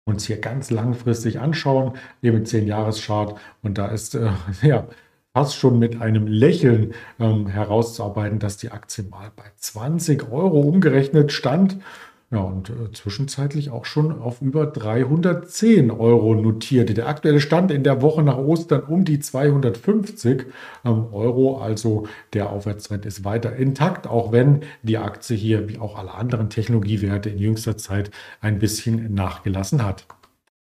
uns 0.06 0.26
hier 0.26 0.40
ganz 0.40 0.70
langfristig 0.70 1.40
anschauen, 1.40 1.94
eben 2.22 2.44
10-Jahres-Chart. 2.44 3.40
Und 3.62 3.78
da 3.78 3.88
ist 3.88 4.16
äh, 4.16 4.32
ja 4.62 4.88
fast 5.34 5.56
schon 5.56 5.80
mit 5.80 6.02
einem 6.02 6.28
Lächeln 6.28 6.94
ähm, 7.20 7.48
herauszuarbeiten, 7.48 8.40
dass 8.40 8.58
die 8.58 8.72
Aktie 8.72 9.04
mal 9.06 9.32
bei 9.36 9.46
20 9.56 10.32
Euro 10.32 10.60
umgerechnet 10.62 11.32
stand. 11.32 11.78
Ja, 12.34 12.40
und 12.40 12.72
äh, 12.72 12.92
zwischenzeitlich 12.92 13.70
auch 13.70 13.86
schon 13.86 14.12
auf 14.20 14.42
über 14.42 14.66
310 14.66 15.92
Euro 15.92 16.34
notiert. 16.34 16.98
Der 16.98 17.08
aktuelle 17.08 17.40
Stand 17.40 17.70
in 17.70 17.84
der 17.84 18.02
Woche 18.02 18.24
nach 18.24 18.40
Ostern 18.40 18.82
um 18.82 19.06
die 19.06 19.20
250 19.20 20.48
ähm, 20.84 21.06
Euro. 21.12 21.60
Also 21.60 22.08
der 22.34 22.50
Aufwärtstrend 22.50 23.06
ist 23.06 23.24
weiter 23.24 23.56
intakt, 23.56 24.08
auch 24.08 24.32
wenn 24.32 24.62
die 24.82 24.98
Aktie 24.98 25.38
hier, 25.38 25.70
wie 25.70 25.78
auch 25.78 25.96
alle 25.96 26.16
anderen 26.16 26.50
Technologiewerte 26.50 27.30
in 27.30 27.38
jüngster 27.38 27.78
Zeit, 27.78 28.10
ein 28.42 28.58
bisschen 28.58 29.14
nachgelassen 29.14 29.86
hat. 29.86 30.08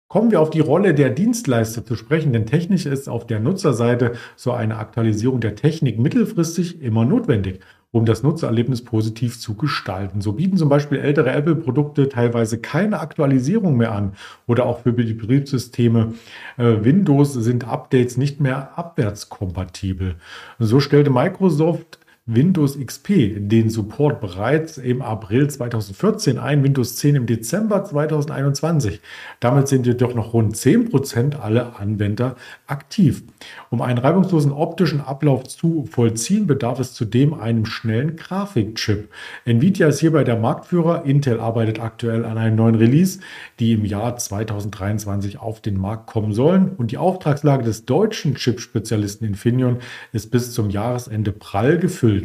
Kommen 0.08 0.32
wir 0.32 0.40
auf 0.40 0.50
die 0.50 0.58
Rolle 0.58 0.92
der 0.92 1.10
Dienstleister 1.10 1.86
zu 1.86 1.94
sprechen, 1.94 2.32
denn 2.32 2.46
technisch 2.46 2.84
ist 2.84 3.08
auf 3.08 3.28
der 3.28 3.38
Nutzerseite 3.38 4.14
so 4.34 4.50
eine 4.50 4.78
Aktualisierung 4.78 5.38
der 5.38 5.54
Technik 5.54 6.00
mittelfristig 6.00 6.82
immer 6.82 7.04
notwendig 7.04 7.60
um 7.92 8.04
das 8.04 8.22
Nutzererlebnis 8.22 8.82
positiv 8.84 9.40
zu 9.40 9.54
gestalten. 9.54 10.20
So 10.20 10.32
bieten 10.32 10.56
zum 10.56 10.68
Beispiel 10.68 10.98
ältere 10.98 11.30
Apple-Produkte 11.30 12.08
teilweise 12.08 12.58
keine 12.58 13.00
Aktualisierung 13.00 13.76
mehr 13.76 13.92
an 13.92 14.12
oder 14.46 14.66
auch 14.66 14.80
für 14.80 14.92
die 14.92 15.14
Betriebssysteme 15.14 16.14
äh, 16.56 16.84
Windows 16.84 17.34
sind 17.34 17.66
Updates 17.66 18.16
nicht 18.16 18.40
mehr 18.40 18.78
abwärtskompatibel. 18.78 20.16
So 20.58 20.80
stellte 20.80 21.10
Microsoft 21.10 21.99
Windows 22.32 22.78
XP 22.78 23.48
den 23.48 23.70
Support 23.70 24.20
bereits 24.20 24.78
im 24.78 25.02
April 25.02 25.50
2014 25.50 26.38
ein, 26.38 26.62
Windows 26.62 26.94
10 26.96 27.16
im 27.16 27.26
Dezember 27.26 27.84
2021. 27.84 29.00
Damit 29.40 29.66
sind 29.66 29.84
jedoch 29.84 30.14
noch 30.14 30.32
rund 30.32 30.54
10% 30.54 31.40
aller 31.40 31.80
Anwender 31.80 32.36
aktiv. 32.68 33.24
Um 33.68 33.82
einen 33.82 33.98
reibungslosen 33.98 34.52
optischen 34.52 35.00
Ablauf 35.00 35.48
zu 35.48 35.86
vollziehen, 35.90 36.46
bedarf 36.46 36.78
es 36.78 36.94
zudem 36.94 37.34
einem 37.34 37.66
schnellen 37.66 38.14
Grafikchip. 38.14 39.08
Nvidia 39.44 39.88
ist 39.88 39.98
hierbei 39.98 40.22
der 40.22 40.38
Marktführer. 40.38 41.04
Intel 41.04 41.40
arbeitet 41.40 41.80
aktuell 41.80 42.24
an 42.24 42.38
einem 42.38 42.54
neuen 42.54 42.76
Release, 42.76 43.18
die 43.58 43.72
im 43.72 43.84
Jahr 43.84 44.16
2023 44.16 45.40
auf 45.40 45.60
den 45.60 45.80
Markt 45.80 46.06
kommen 46.06 46.32
sollen. 46.32 46.76
Und 46.76 46.92
die 46.92 46.98
Auftragslage 46.98 47.64
des 47.64 47.86
deutschen 47.86 48.36
Chip-Spezialisten 48.36 49.26
Infineon 49.26 49.78
ist 50.12 50.30
bis 50.30 50.52
zum 50.52 50.70
Jahresende 50.70 51.32
prall 51.32 51.78
gefüllt. 51.78 52.19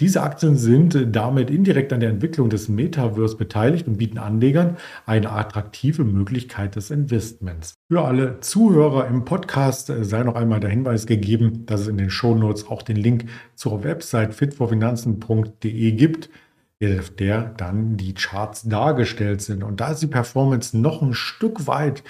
Diese 0.00 0.22
Aktien 0.22 0.56
sind 0.56 1.14
damit 1.14 1.48
indirekt 1.48 1.92
an 1.92 2.00
der 2.00 2.10
Entwicklung 2.10 2.50
des 2.50 2.68
Metaverse 2.68 3.36
beteiligt 3.36 3.86
und 3.86 3.98
bieten 3.98 4.18
Anlegern 4.18 4.76
eine 5.06 5.30
attraktive 5.30 6.02
Möglichkeit 6.02 6.74
des 6.74 6.90
Investments. 6.90 7.74
Für 7.90 8.04
alle 8.04 8.40
Zuhörer 8.40 9.06
im 9.06 9.24
Podcast 9.24 9.92
sei 10.00 10.24
noch 10.24 10.34
einmal 10.34 10.60
der 10.60 10.70
Hinweis 10.70 11.06
gegeben, 11.06 11.66
dass 11.66 11.82
es 11.82 11.88
in 11.88 11.98
den 11.98 12.10
Shownotes 12.10 12.68
auch 12.68 12.82
den 12.82 12.96
Link 12.96 13.26
zur 13.54 13.84
Website 13.84 14.34
fitforfinanzen.de 14.34 15.92
gibt 15.92 16.30
der 16.82 17.44
dann 17.56 17.96
die 17.96 18.14
Charts 18.14 18.64
dargestellt 18.64 19.40
sind. 19.40 19.62
Und 19.62 19.80
da 19.80 19.92
ist 19.92 20.02
die 20.02 20.08
Performance 20.08 20.76
noch 20.76 21.00
ein 21.00 21.14
Stück 21.14 21.68
weit 21.68 22.02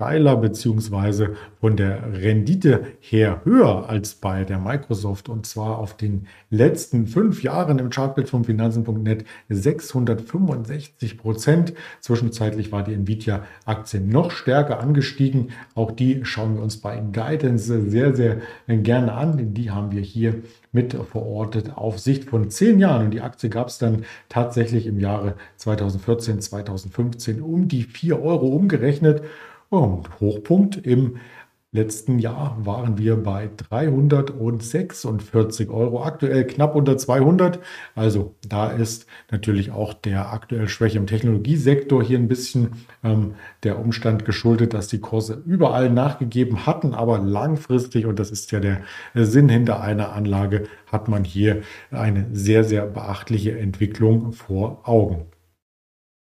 steiler 0.00 0.36
beziehungsweise 0.36 1.34
von 1.60 1.76
der 1.76 2.14
Rendite 2.14 2.86
her 3.00 3.42
höher 3.44 3.90
als 3.90 4.14
bei 4.14 4.44
der 4.44 4.58
Microsoft 4.58 5.28
und 5.28 5.44
zwar 5.44 5.76
auf 5.76 5.94
den 5.94 6.26
letzten 6.48 7.06
fünf 7.06 7.42
Jahren 7.42 7.78
im 7.78 7.90
Chartbild 7.90 8.30
von 8.30 8.44
Finanzen.net 8.44 9.26
665 9.50 11.18
Prozent. 11.18 11.74
Zwischenzeitlich 12.00 12.72
war 12.72 12.82
die 12.82 12.94
Nvidia-Aktie 12.94 14.00
noch 14.00 14.30
stärker 14.30 14.80
angestiegen. 14.80 15.50
Auch 15.74 15.90
die 15.90 16.24
schauen 16.24 16.54
wir 16.54 16.62
uns 16.62 16.78
bei 16.78 16.98
Guidance 17.12 17.90
sehr, 17.90 18.16
sehr 18.16 18.38
gerne 18.66 19.12
an. 19.12 19.52
Die 19.52 19.70
haben 19.70 19.92
wir 19.92 20.00
hier 20.00 20.36
mit 20.72 20.94
verortet 20.94 21.76
auf 21.76 21.98
Sicht 21.98 22.24
von 22.30 22.48
zehn 22.48 22.78
Jahren. 22.78 23.06
Und 23.06 23.10
die 23.10 23.20
Aktie 23.20 23.50
gab 23.50 23.68
es 23.68 23.76
dann 23.76 24.06
tatsächlich 24.30 24.86
im 24.86 24.98
Jahre 24.98 25.34
2014, 25.56 26.40
2015 26.40 27.42
um 27.42 27.68
die 27.68 27.82
4 27.82 28.22
Euro 28.22 28.46
umgerechnet. 28.48 29.22
Und 29.70 30.20
Hochpunkt 30.20 30.84
im 30.84 31.16
letzten 31.72 32.18
Jahr 32.18 32.56
waren 32.66 32.98
wir 32.98 33.16
bei 33.16 33.48
346 33.56 35.70
Euro, 35.70 36.02
aktuell 36.02 36.44
knapp 36.44 36.74
unter 36.74 36.98
200. 36.98 37.60
Also 37.94 38.34
da 38.48 38.70
ist 38.70 39.06
natürlich 39.30 39.70
auch 39.70 39.94
der 39.94 40.32
aktuell 40.32 40.68
Schwäche 40.68 40.98
im 40.98 41.06
Technologiesektor 41.06 42.02
hier 42.02 42.18
ein 42.18 42.26
bisschen 42.26 42.72
ähm, 43.04 43.34
der 43.62 43.78
Umstand 43.78 44.24
geschuldet, 44.24 44.74
dass 44.74 44.88
die 44.88 44.98
Kurse 44.98 45.40
überall 45.46 45.88
nachgegeben 45.88 46.66
hatten, 46.66 46.92
aber 46.92 47.18
langfristig, 47.18 48.06
und 48.06 48.18
das 48.18 48.32
ist 48.32 48.50
ja 48.50 48.58
der 48.58 48.82
Sinn 49.14 49.48
hinter 49.48 49.80
einer 49.80 50.12
Anlage, 50.12 50.64
hat 50.90 51.06
man 51.06 51.22
hier 51.22 51.62
eine 51.92 52.26
sehr, 52.32 52.64
sehr 52.64 52.86
beachtliche 52.86 53.56
Entwicklung 53.56 54.32
vor 54.32 54.88
Augen. 54.88 55.26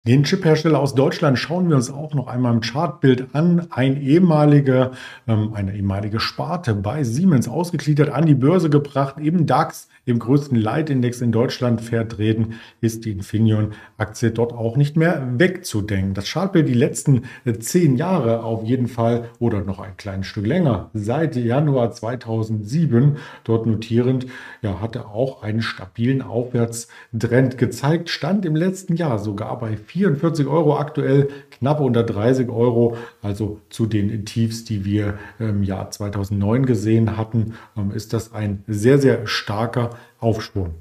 Den 0.08 0.24
Chiphersteller 0.24 0.80
aus 0.80 0.94
Deutschland 0.94 1.38
schauen 1.38 1.68
wir 1.68 1.76
uns 1.76 1.90
auch 1.90 2.14
noch 2.14 2.28
einmal 2.28 2.54
im 2.54 2.62
Chartbild 2.62 3.26
an. 3.34 3.66
Ein 3.68 4.00
ehemaliger, 4.00 4.92
ähm, 5.26 5.52
eine 5.52 5.76
ehemalige 5.76 6.18
Sparte 6.18 6.72
bei 6.72 7.04
Siemens 7.04 7.46
ausgegliedert, 7.46 8.08
an 8.08 8.24
die 8.24 8.34
Börse 8.34 8.70
gebracht, 8.70 9.16
im 9.18 9.44
DAX 9.44 9.86
im 10.08 10.18
größten 10.18 10.56
Leitindex 10.56 11.20
in 11.20 11.32
Deutschland 11.32 11.80
vertreten, 11.80 12.54
ist 12.80 13.04
die 13.04 13.12
Infineon-Aktie 13.12 14.30
dort 14.30 14.52
auch 14.52 14.76
nicht 14.76 14.96
mehr 14.96 15.26
wegzudenken. 15.36 16.14
Das 16.14 16.30
Chartbild 16.30 16.68
die 16.68 16.74
letzten 16.74 17.22
äh, 17.44 17.54
zehn 17.58 17.96
Jahre 17.96 18.42
auf 18.42 18.64
jeden 18.64 18.88
Fall 18.88 19.28
oder 19.38 19.62
noch 19.62 19.80
ein 19.80 19.96
kleines 19.96 20.26
Stück 20.26 20.46
länger, 20.46 20.90
seit 20.94 21.36
Januar 21.36 21.92
2007 21.92 23.16
dort 23.44 23.66
notierend, 23.66 24.26
ja, 24.62 24.80
hatte 24.80 25.06
auch 25.06 25.42
einen 25.42 25.62
stabilen 25.62 26.22
Aufwärtstrend 26.22 27.58
gezeigt, 27.58 28.10
stand 28.10 28.44
im 28.44 28.56
letzten 28.56 28.96
Jahr 28.96 29.18
sogar 29.18 29.58
bei 29.58 29.76
44 29.76 30.46
Euro 30.46 30.78
aktuell, 30.78 31.28
knapp 31.50 31.80
unter 31.80 32.02
30 32.02 32.48
Euro, 32.48 32.96
also 33.22 33.60
zu 33.68 33.86
den 33.86 34.24
Tiefs, 34.24 34.64
die 34.64 34.84
wir 34.84 35.18
im 35.38 35.62
Jahr 35.62 35.90
2009 35.90 36.66
gesehen 36.66 37.16
hatten, 37.16 37.54
ähm, 37.76 37.90
ist 37.90 38.12
das 38.12 38.32
ein 38.32 38.64
sehr, 38.66 38.98
sehr 38.98 39.26
starker 39.26 39.90
Aufschwung. 40.18 40.74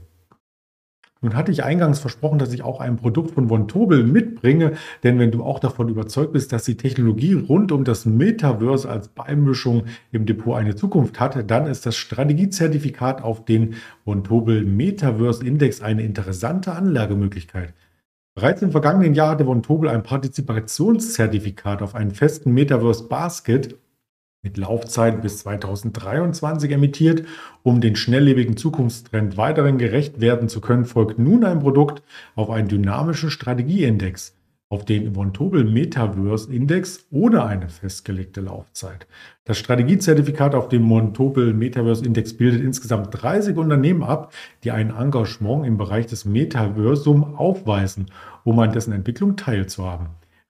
Nun 1.22 1.36
hatte 1.36 1.52
ich 1.52 1.64
eingangs 1.64 2.00
versprochen, 2.00 2.38
dass 2.38 2.54
ich 2.54 2.62
auch 2.62 2.80
ein 2.80 2.96
Produkt 2.96 3.32
von 3.32 3.50
Von 3.50 3.68
Tobel 3.68 4.04
mitbringe, 4.04 4.74
denn 5.04 5.18
wenn 5.18 5.32
du 5.32 5.44
auch 5.44 5.60
davon 5.60 5.90
überzeugt 5.90 6.34
bist, 6.34 6.54
dass 6.54 6.64
die 6.64 6.78
Technologie 6.78 7.34
rund 7.34 7.72
um 7.72 7.84
das 7.84 8.06
Metaverse 8.06 8.88
als 8.88 9.08
Beimischung 9.08 9.86
im 10.12 10.28
Depot 10.28 10.56
eine 10.56 10.76
Zukunft 10.76 11.20
hat, 11.20 11.50
dann 11.50 11.66
ist 11.66 11.88
das 11.88 11.98
Strategiezertifikat 11.98 13.24
auf 13.24 13.46
den 13.46 13.76
Von 14.06 14.24
Tobel 14.24 14.64
Metaverse 14.64 15.44
Index 15.44 15.82
eine 15.82 16.04
interessante 16.04 16.74
Anlagemöglichkeit. 16.74 17.74
Bereits 18.36 18.62
im 18.62 18.70
vergangenen 18.72 19.16
Jahr 19.16 19.32
hatte 19.32 19.46
Von 19.46 19.64
Tobel 19.64 19.90
ein 19.90 20.04
Partizipationszertifikat 20.04 21.82
auf 21.82 21.96
einen 21.96 22.12
festen 22.12 22.52
Metaverse 22.52 23.08
Basket 23.08 23.76
mit 24.48 24.56
Laufzeit 24.56 25.22
bis 25.22 25.40
2023 25.40 26.72
emittiert. 26.72 27.24
Um 27.64 27.82
den 27.82 27.98
schnelllebigen 27.98 28.56
Zukunftstrend 28.56 29.36
weiterhin 29.36 29.78
gerecht 29.78 30.22
werden 30.22 30.48
zu 30.48 30.62
können, 30.62 30.86
folgt 30.86 31.20
nun 31.20 31.44
ein 31.44 31.60
Produkt 31.60 32.02
auf 32.36 32.50
einen 32.50 32.70
dynamischen 32.70 33.30
Strategieindex, 33.30 34.38
auf 34.70 34.86
den 34.86 35.16
Vontobel 35.16 35.66
Metaverse 35.66 36.50
Index 36.54 37.08
ohne 37.12 37.44
eine 37.44 37.68
festgelegte 37.68 38.40
Laufzeit. 38.40 39.06
Das 39.44 39.58
Strategiezertifikat 39.58 40.56
auf 40.56 40.70
dem 40.70 40.84
Montobel 40.84 41.54
Metaverse 41.54 42.06
Index 42.06 42.38
bildet 42.38 42.62
insgesamt 42.62 43.10
30 43.22 43.58
Unternehmen 43.58 44.04
ab, 44.04 44.32
die 44.64 44.72
ein 44.72 44.96
Engagement 44.96 45.66
im 45.66 45.78
Bereich 45.78 46.06
des 46.06 46.24
Metaversum 46.24 47.36
aufweisen, 47.36 48.06
um 48.46 48.58
an 48.60 48.72
dessen 48.72 48.94
Entwicklung 48.94 49.36
teilzuhaben. 49.36 50.08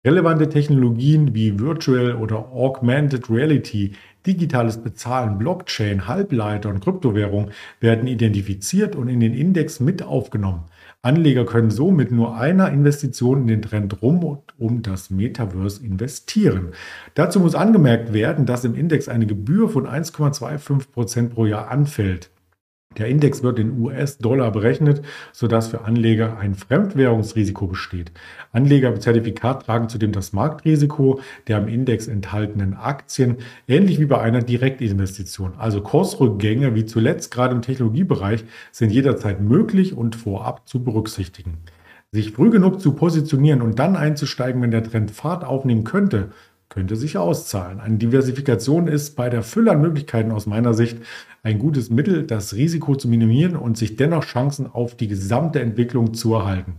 Relevante 0.08 0.48
Technologien 0.48 1.36
wie 1.36 1.60
Virtual 1.60 2.16
oder 2.16 2.54
Augmented 2.54 3.30
Reality, 3.30 3.92
digitales 4.26 4.78
Bezahlen, 4.78 5.38
Blockchain, 5.38 6.08
Halbleiter 6.08 6.70
und 6.70 6.80
Kryptowährung 6.80 7.50
werden 7.82 8.08
identifiziert 8.08 8.96
und 8.96 9.10
in 9.10 9.20
den 9.20 9.34
Index 9.34 9.82
mit 9.82 10.02
aufgenommen. 10.02 10.64
Anleger 11.02 11.46
können 11.46 11.72
so 11.72 11.92
mit 11.92 12.14
nur 12.14 12.38
einer 12.38 12.72
Investition 12.72 13.42
in 13.42 13.48
den 13.48 13.62
Trend 13.62 14.02
rum 14.02 14.24
und 14.24 14.44
um 14.58 14.82
das 14.82 15.10
Metaverse 15.10 15.86
investieren. 15.86 16.70
Dazu 17.14 17.42
muss 17.42 17.54
angemerkt 17.54 18.14
werden, 18.14 18.46
dass 18.46 18.64
im 18.64 18.76
Index 18.76 19.10
eine 19.10 19.26
Gebühr 19.26 19.68
von 19.68 19.86
1,25 19.86 20.90
Prozent 20.90 21.34
pro 21.34 21.46
Jahr 21.46 21.70
anfällt. 21.70 22.30
Der 22.98 23.08
Index 23.08 23.44
wird 23.44 23.60
in 23.60 23.80
US-Dollar 23.80 24.52
berechnet, 24.52 25.04
sodass 25.32 25.68
für 25.68 25.82
Anleger 25.82 26.38
ein 26.40 26.56
Fremdwährungsrisiko 26.56 27.68
besteht. 27.68 28.12
Anleger 28.52 28.90
im 28.90 29.00
Zertifikat 29.00 29.66
tragen 29.66 29.88
zudem 29.88 30.12
das 30.12 30.34
Marktrisiko 30.34 31.20
der 31.48 31.60
im 31.60 31.68
Index 31.68 32.08
enthaltenen 32.08 32.74
Aktien, 32.74 33.38
ähnlich 33.68 34.00
wie 34.00 34.06
bei 34.06 34.20
einer 34.20 34.42
Direktinvestition. 34.42 35.54
Also 35.58 35.82
Kursrückgänge, 35.82 36.74
wie 36.74 36.86
zuletzt 36.86 37.32
gerade 37.32 37.54
im 37.54 37.62
Technologiebereich, 37.62 38.46
sind 38.72 38.92
jederzeit 38.92 39.42
möglich 39.42 39.96
und 39.96 40.16
vorab 40.16 40.68
zu 40.68 40.84
berücksichtigen. 40.84 41.58
Sich 42.12 42.32
früh 42.32 42.50
genug 42.50 42.82
zu 42.82 42.94
positionieren 42.94 43.62
und 43.62 43.78
dann 43.78 43.96
einzusteigen, 43.96 44.62
wenn 44.62 44.72
der 44.72 44.84
Trend 44.84 45.12
Fahrt 45.12 45.44
aufnehmen 45.44 45.84
könnte, 45.84 46.32
könnte 46.78 46.96
sich 46.96 47.18
auszahlen. 47.18 47.80
Eine 47.80 47.98
Diversifikation 47.98 48.88
ist 48.88 49.16
bei 49.16 49.32
der 49.32 49.42
Fülle 49.42 49.72
an 49.72 49.82
Möglichkeiten 49.82 50.32
aus 50.32 50.46
meiner 50.46 50.76
Sicht 50.76 51.00
ein 51.42 51.58
gutes 51.58 51.90
Mittel, 51.90 52.22
das 52.22 52.54
Risiko 52.54 52.96
zu 52.96 53.08
minimieren 53.08 53.56
und 53.56 53.80
sich 53.80 53.96
dennoch 53.96 54.24
Chancen 54.24 54.68
auf 54.68 54.96
die 54.96 55.08
gesamte 55.08 55.60
Entwicklung 55.60 56.14
zu 56.14 56.36
erhalten. 56.36 56.76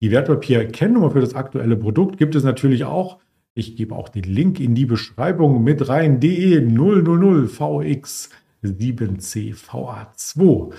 Die 0.00 0.10
Wertpapier-Kennnummer 0.10 1.10
für 1.10 1.20
das 1.20 1.34
aktuelle 1.34 1.76
Produkt 1.76 2.16
gibt 2.16 2.34
es 2.34 2.42
natürlich 2.42 2.84
auch. 2.84 3.18
Ich 3.52 3.76
gebe 3.76 3.94
auch 3.94 4.08
den 4.08 4.24
Link 4.24 4.60
in 4.60 4.74
die 4.74 4.86
Beschreibung 4.86 5.62
mit 5.62 5.90
rein. 5.90 6.20
DE 6.20 6.62
000 6.62 7.46
VX 7.46 8.30
7CVA2. 8.64 10.72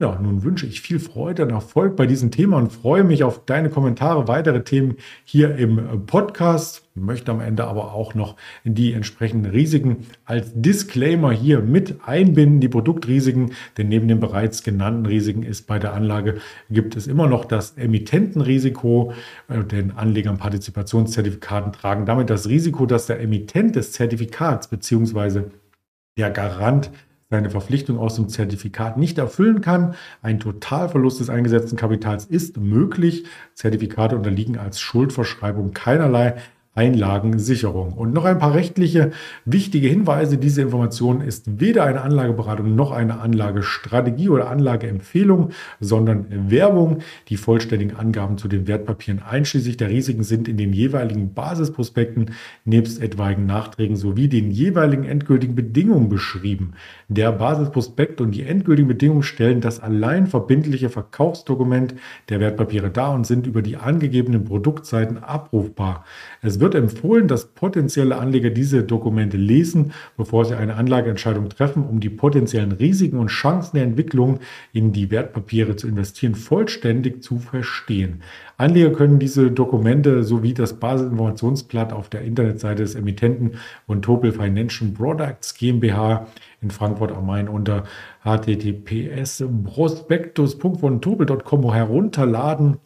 Ja, 0.00 0.16
nun 0.16 0.44
wünsche 0.44 0.64
ich 0.64 0.80
viel 0.80 1.00
Freude 1.00 1.42
und 1.42 1.50
Erfolg 1.50 1.96
bei 1.96 2.06
diesem 2.06 2.30
Thema 2.30 2.56
und 2.58 2.72
freue 2.72 3.02
mich 3.02 3.24
auf 3.24 3.44
deine 3.46 3.68
Kommentare, 3.68 4.28
weitere 4.28 4.62
Themen 4.62 4.94
hier 5.24 5.56
im 5.56 6.06
Podcast. 6.06 6.88
Ich 6.94 7.02
möchte 7.02 7.32
am 7.32 7.40
Ende 7.40 7.64
aber 7.64 7.94
auch 7.94 8.14
noch 8.14 8.36
die 8.62 8.92
entsprechenden 8.92 9.50
Risiken 9.50 10.06
als 10.24 10.52
Disclaimer 10.54 11.32
hier 11.32 11.62
mit 11.62 11.96
einbinden, 12.06 12.60
die 12.60 12.68
Produktrisiken, 12.68 13.54
denn 13.76 13.88
neben 13.88 14.06
den 14.06 14.20
bereits 14.20 14.62
genannten 14.62 15.04
Risiken 15.04 15.42
ist 15.42 15.66
bei 15.66 15.80
der 15.80 15.94
Anlage 15.94 16.40
gibt 16.70 16.94
es 16.94 17.08
immer 17.08 17.26
noch 17.26 17.44
das 17.44 17.76
Emittentenrisiko, 17.76 19.14
äh, 19.48 19.64
denn 19.64 19.90
Anleger 19.90 20.30
an 20.30 20.38
Partizipationszertifikaten 20.38 21.72
tragen 21.72 22.06
damit 22.06 22.30
das 22.30 22.48
Risiko, 22.48 22.86
dass 22.86 23.06
der 23.06 23.18
Emittent 23.18 23.74
des 23.74 23.90
Zertifikats 23.90 24.68
bzw. 24.68 25.46
der 26.16 26.30
Garant 26.30 26.92
seine 27.30 27.50
Verpflichtung 27.50 27.98
aus 27.98 28.14
dem 28.16 28.28
Zertifikat 28.28 28.96
nicht 28.96 29.18
erfüllen 29.18 29.60
kann. 29.60 29.94
Ein 30.22 30.40
Totalverlust 30.40 31.20
des 31.20 31.28
eingesetzten 31.28 31.76
Kapitals 31.76 32.24
ist 32.24 32.56
möglich. 32.56 33.26
Zertifikate 33.54 34.16
unterliegen 34.16 34.56
als 34.56 34.80
Schuldverschreibung 34.80 35.72
keinerlei 35.72 36.36
Einlagensicherung. 36.78 37.92
Und 37.94 38.14
noch 38.14 38.24
ein 38.24 38.38
paar 38.38 38.54
rechtliche 38.54 39.10
wichtige 39.44 39.88
Hinweise. 39.88 40.38
Diese 40.38 40.62
Information 40.62 41.20
ist 41.20 41.60
weder 41.60 41.82
eine 41.82 42.02
Anlageberatung 42.02 42.76
noch 42.76 42.92
eine 42.92 43.18
Anlagestrategie 43.18 44.28
oder 44.28 44.48
Anlageempfehlung, 44.48 45.50
sondern 45.80 46.26
Werbung. 46.50 46.98
Die 47.30 47.36
vollständigen 47.36 47.96
Angaben 47.96 48.38
zu 48.38 48.46
den 48.46 48.68
Wertpapieren 48.68 49.20
einschließlich 49.20 49.76
der 49.76 49.88
Risiken 49.88 50.22
sind 50.22 50.46
in 50.46 50.56
den 50.56 50.72
jeweiligen 50.72 51.34
Basisprospekten 51.34 52.30
nebst 52.64 53.02
etwaigen 53.02 53.44
Nachträgen 53.46 53.96
sowie 53.96 54.28
den 54.28 54.52
jeweiligen 54.52 55.04
endgültigen 55.04 55.56
Bedingungen 55.56 56.08
beschrieben. 56.08 56.74
Der 57.08 57.32
Basisprospekt 57.32 58.20
und 58.20 58.30
die 58.30 58.44
endgültigen 58.44 58.86
Bedingungen 58.86 59.24
stellen 59.24 59.60
das 59.60 59.80
allein 59.80 60.28
verbindliche 60.28 60.90
Verkaufsdokument 60.90 61.96
der 62.28 62.38
Wertpapiere 62.38 62.90
dar 62.90 63.14
und 63.14 63.26
sind 63.26 63.48
über 63.48 63.62
die 63.62 63.76
angegebenen 63.76 64.44
Produktseiten 64.44 65.18
abrufbar. 65.18 66.04
Es 66.40 66.60
wird 66.60 66.67
empfohlen, 66.74 67.28
dass 67.28 67.46
potenzielle 67.46 68.16
Anleger 68.16 68.50
diese 68.50 68.82
Dokumente 68.82 69.36
lesen, 69.36 69.92
bevor 70.16 70.44
sie 70.44 70.54
eine 70.54 70.76
Anlageentscheidung 70.76 71.48
treffen, 71.48 71.84
um 71.84 72.00
die 72.00 72.10
potenziellen 72.10 72.72
Risiken 72.72 73.18
und 73.18 73.28
Chancen 73.28 73.76
der 73.76 73.84
Entwicklung 73.84 74.40
in 74.72 74.92
die 74.92 75.10
Wertpapiere 75.10 75.76
zu 75.76 75.88
investieren 75.88 76.34
vollständig 76.34 77.22
zu 77.22 77.38
verstehen. 77.38 78.22
Anleger 78.56 78.90
können 78.90 79.18
diese 79.18 79.50
Dokumente 79.50 80.24
sowie 80.24 80.54
das 80.54 80.80
Basisinformationsblatt 80.80 81.92
auf 81.92 82.08
der 82.08 82.22
Internetseite 82.22 82.82
des 82.82 82.94
Emittenten 82.94 83.52
und 83.86 84.02
Topel 84.02 84.32
Financial 84.32 84.90
Products 84.90 85.54
GmbH 85.54 86.26
in 86.60 86.70
Frankfurt 86.70 87.12
am 87.12 87.26
Main 87.26 87.48
unter 87.48 87.84
https 88.24 89.44
prospectus.topel.com 89.64 91.72
herunterladen 91.72 92.78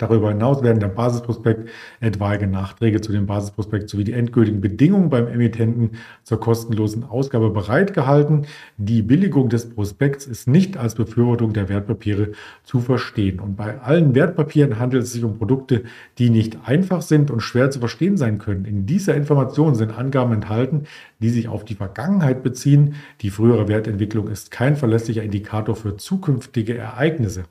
Darüber 0.00 0.30
hinaus 0.30 0.62
werden 0.62 0.80
der 0.80 0.88
Basisprospekt, 0.88 1.68
etwaige 2.00 2.46
Nachträge 2.46 3.02
zu 3.02 3.12
dem 3.12 3.26
Basisprospekt 3.26 3.90
sowie 3.90 4.04
die 4.04 4.14
endgültigen 4.14 4.62
Bedingungen 4.62 5.10
beim 5.10 5.28
Emittenten 5.28 5.90
zur 6.24 6.40
kostenlosen 6.40 7.04
Ausgabe 7.04 7.50
bereitgehalten. 7.50 8.46
Die 8.78 9.02
Billigung 9.02 9.50
des 9.50 9.68
Prospekts 9.68 10.24
ist 10.26 10.48
nicht 10.48 10.78
als 10.78 10.94
Befürwortung 10.94 11.52
der 11.52 11.68
Wertpapiere 11.68 12.32
zu 12.64 12.80
verstehen. 12.80 13.40
Und 13.40 13.56
bei 13.56 13.78
allen 13.82 14.14
Wertpapieren 14.14 14.78
handelt 14.78 15.02
es 15.02 15.12
sich 15.12 15.22
um 15.22 15.36
Produkte, 15.36 15.82
die 16.16 16.30
nicht 16.30 16.56
einfach 16.64 17.02
sind 17.02 17.30
und 17.30 17.40
schwer 17.40 17.70
zu 17.70 17.78
verstehen 17.78 18.16
sein 18.16 18.38
können. 18.38 18.64
In 18.64 18.86
dieser 18.86 19.14
Information 19.14 19.74
sind 19.74 19.98
Angaben 19.98 20.32
enthalten, 20.32 20.84
die 21.18 21.28
sich 21.28 21.48
auf 21.48 21.66
die 21.66 21.74
Vergangenheit 21.74 22.42
beziehen. 22.42 22.94
Die 23.20 23.28
frühere 23.28 23.68
Wertentwicklung 23.68 24.28
ist 24.28 24.50
kein 24.50 24.76
verlässlicher 24.76 25.22
Indikator 25.22 25.76
für 25.76 25.98
zukünftige 25.98 26.78
Ereignisse. 26.78 27.44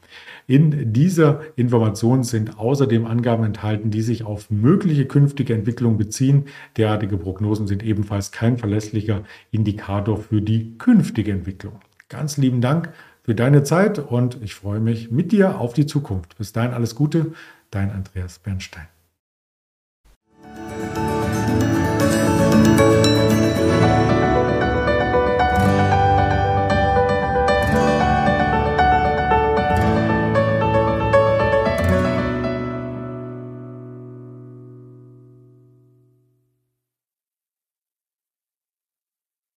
In 0.47 0.93
dieser 0.93 1.41
Information 1.55 2.23
sind 2.23 2.38
sind 2.39 2.57
außerdem 2.57 3.05
Angaben 3.05 3.43
enthalten, 3.43 3.91
die 3.91 4.01
sich 4.01 4.23
auf 4.23 4.49
mögliche 4.49 5.05
künftige 5.05 5.53
Entwicklungen 5.53 5.97
beziehen. 5.97 6.45
Derartige 6.77 7.17
Prognosen 7.17 7.67
sind 7.67 7.83
ebenfalls 7.83 8.31
kein 8.31 8.57
verlässlicher 8.57 9.23
Indikator 9.51 10.17
für 10.17 10.41
die 10.41 10.77
künftige 10.77 11.33
Entwicklung. 11.33 11.81
Ganz 12.07 12.37
lieben 12.37 12.61
Dank 12.61 12.93
für 13.23 13.35
deine 13.35 13.63
Zeit 13.63 13.99
und 13.99 14.41
ich 14.41 14.55
freue 14.55 14.79
mich 14.79 15.11
mit 15.11 15.33
dir 15.33 15.59
auf 15.59 15.73
die 15.73 15.85
Zukunft. 15.85 16.37
Bis 16.37 16.53
dahin 16.53 16.71
alles 16.71 16.95
Gute, 16.95 17.33
dein 17.71 17.91
Andreas 17.91 18.39
Bernstein. 18.39 18.87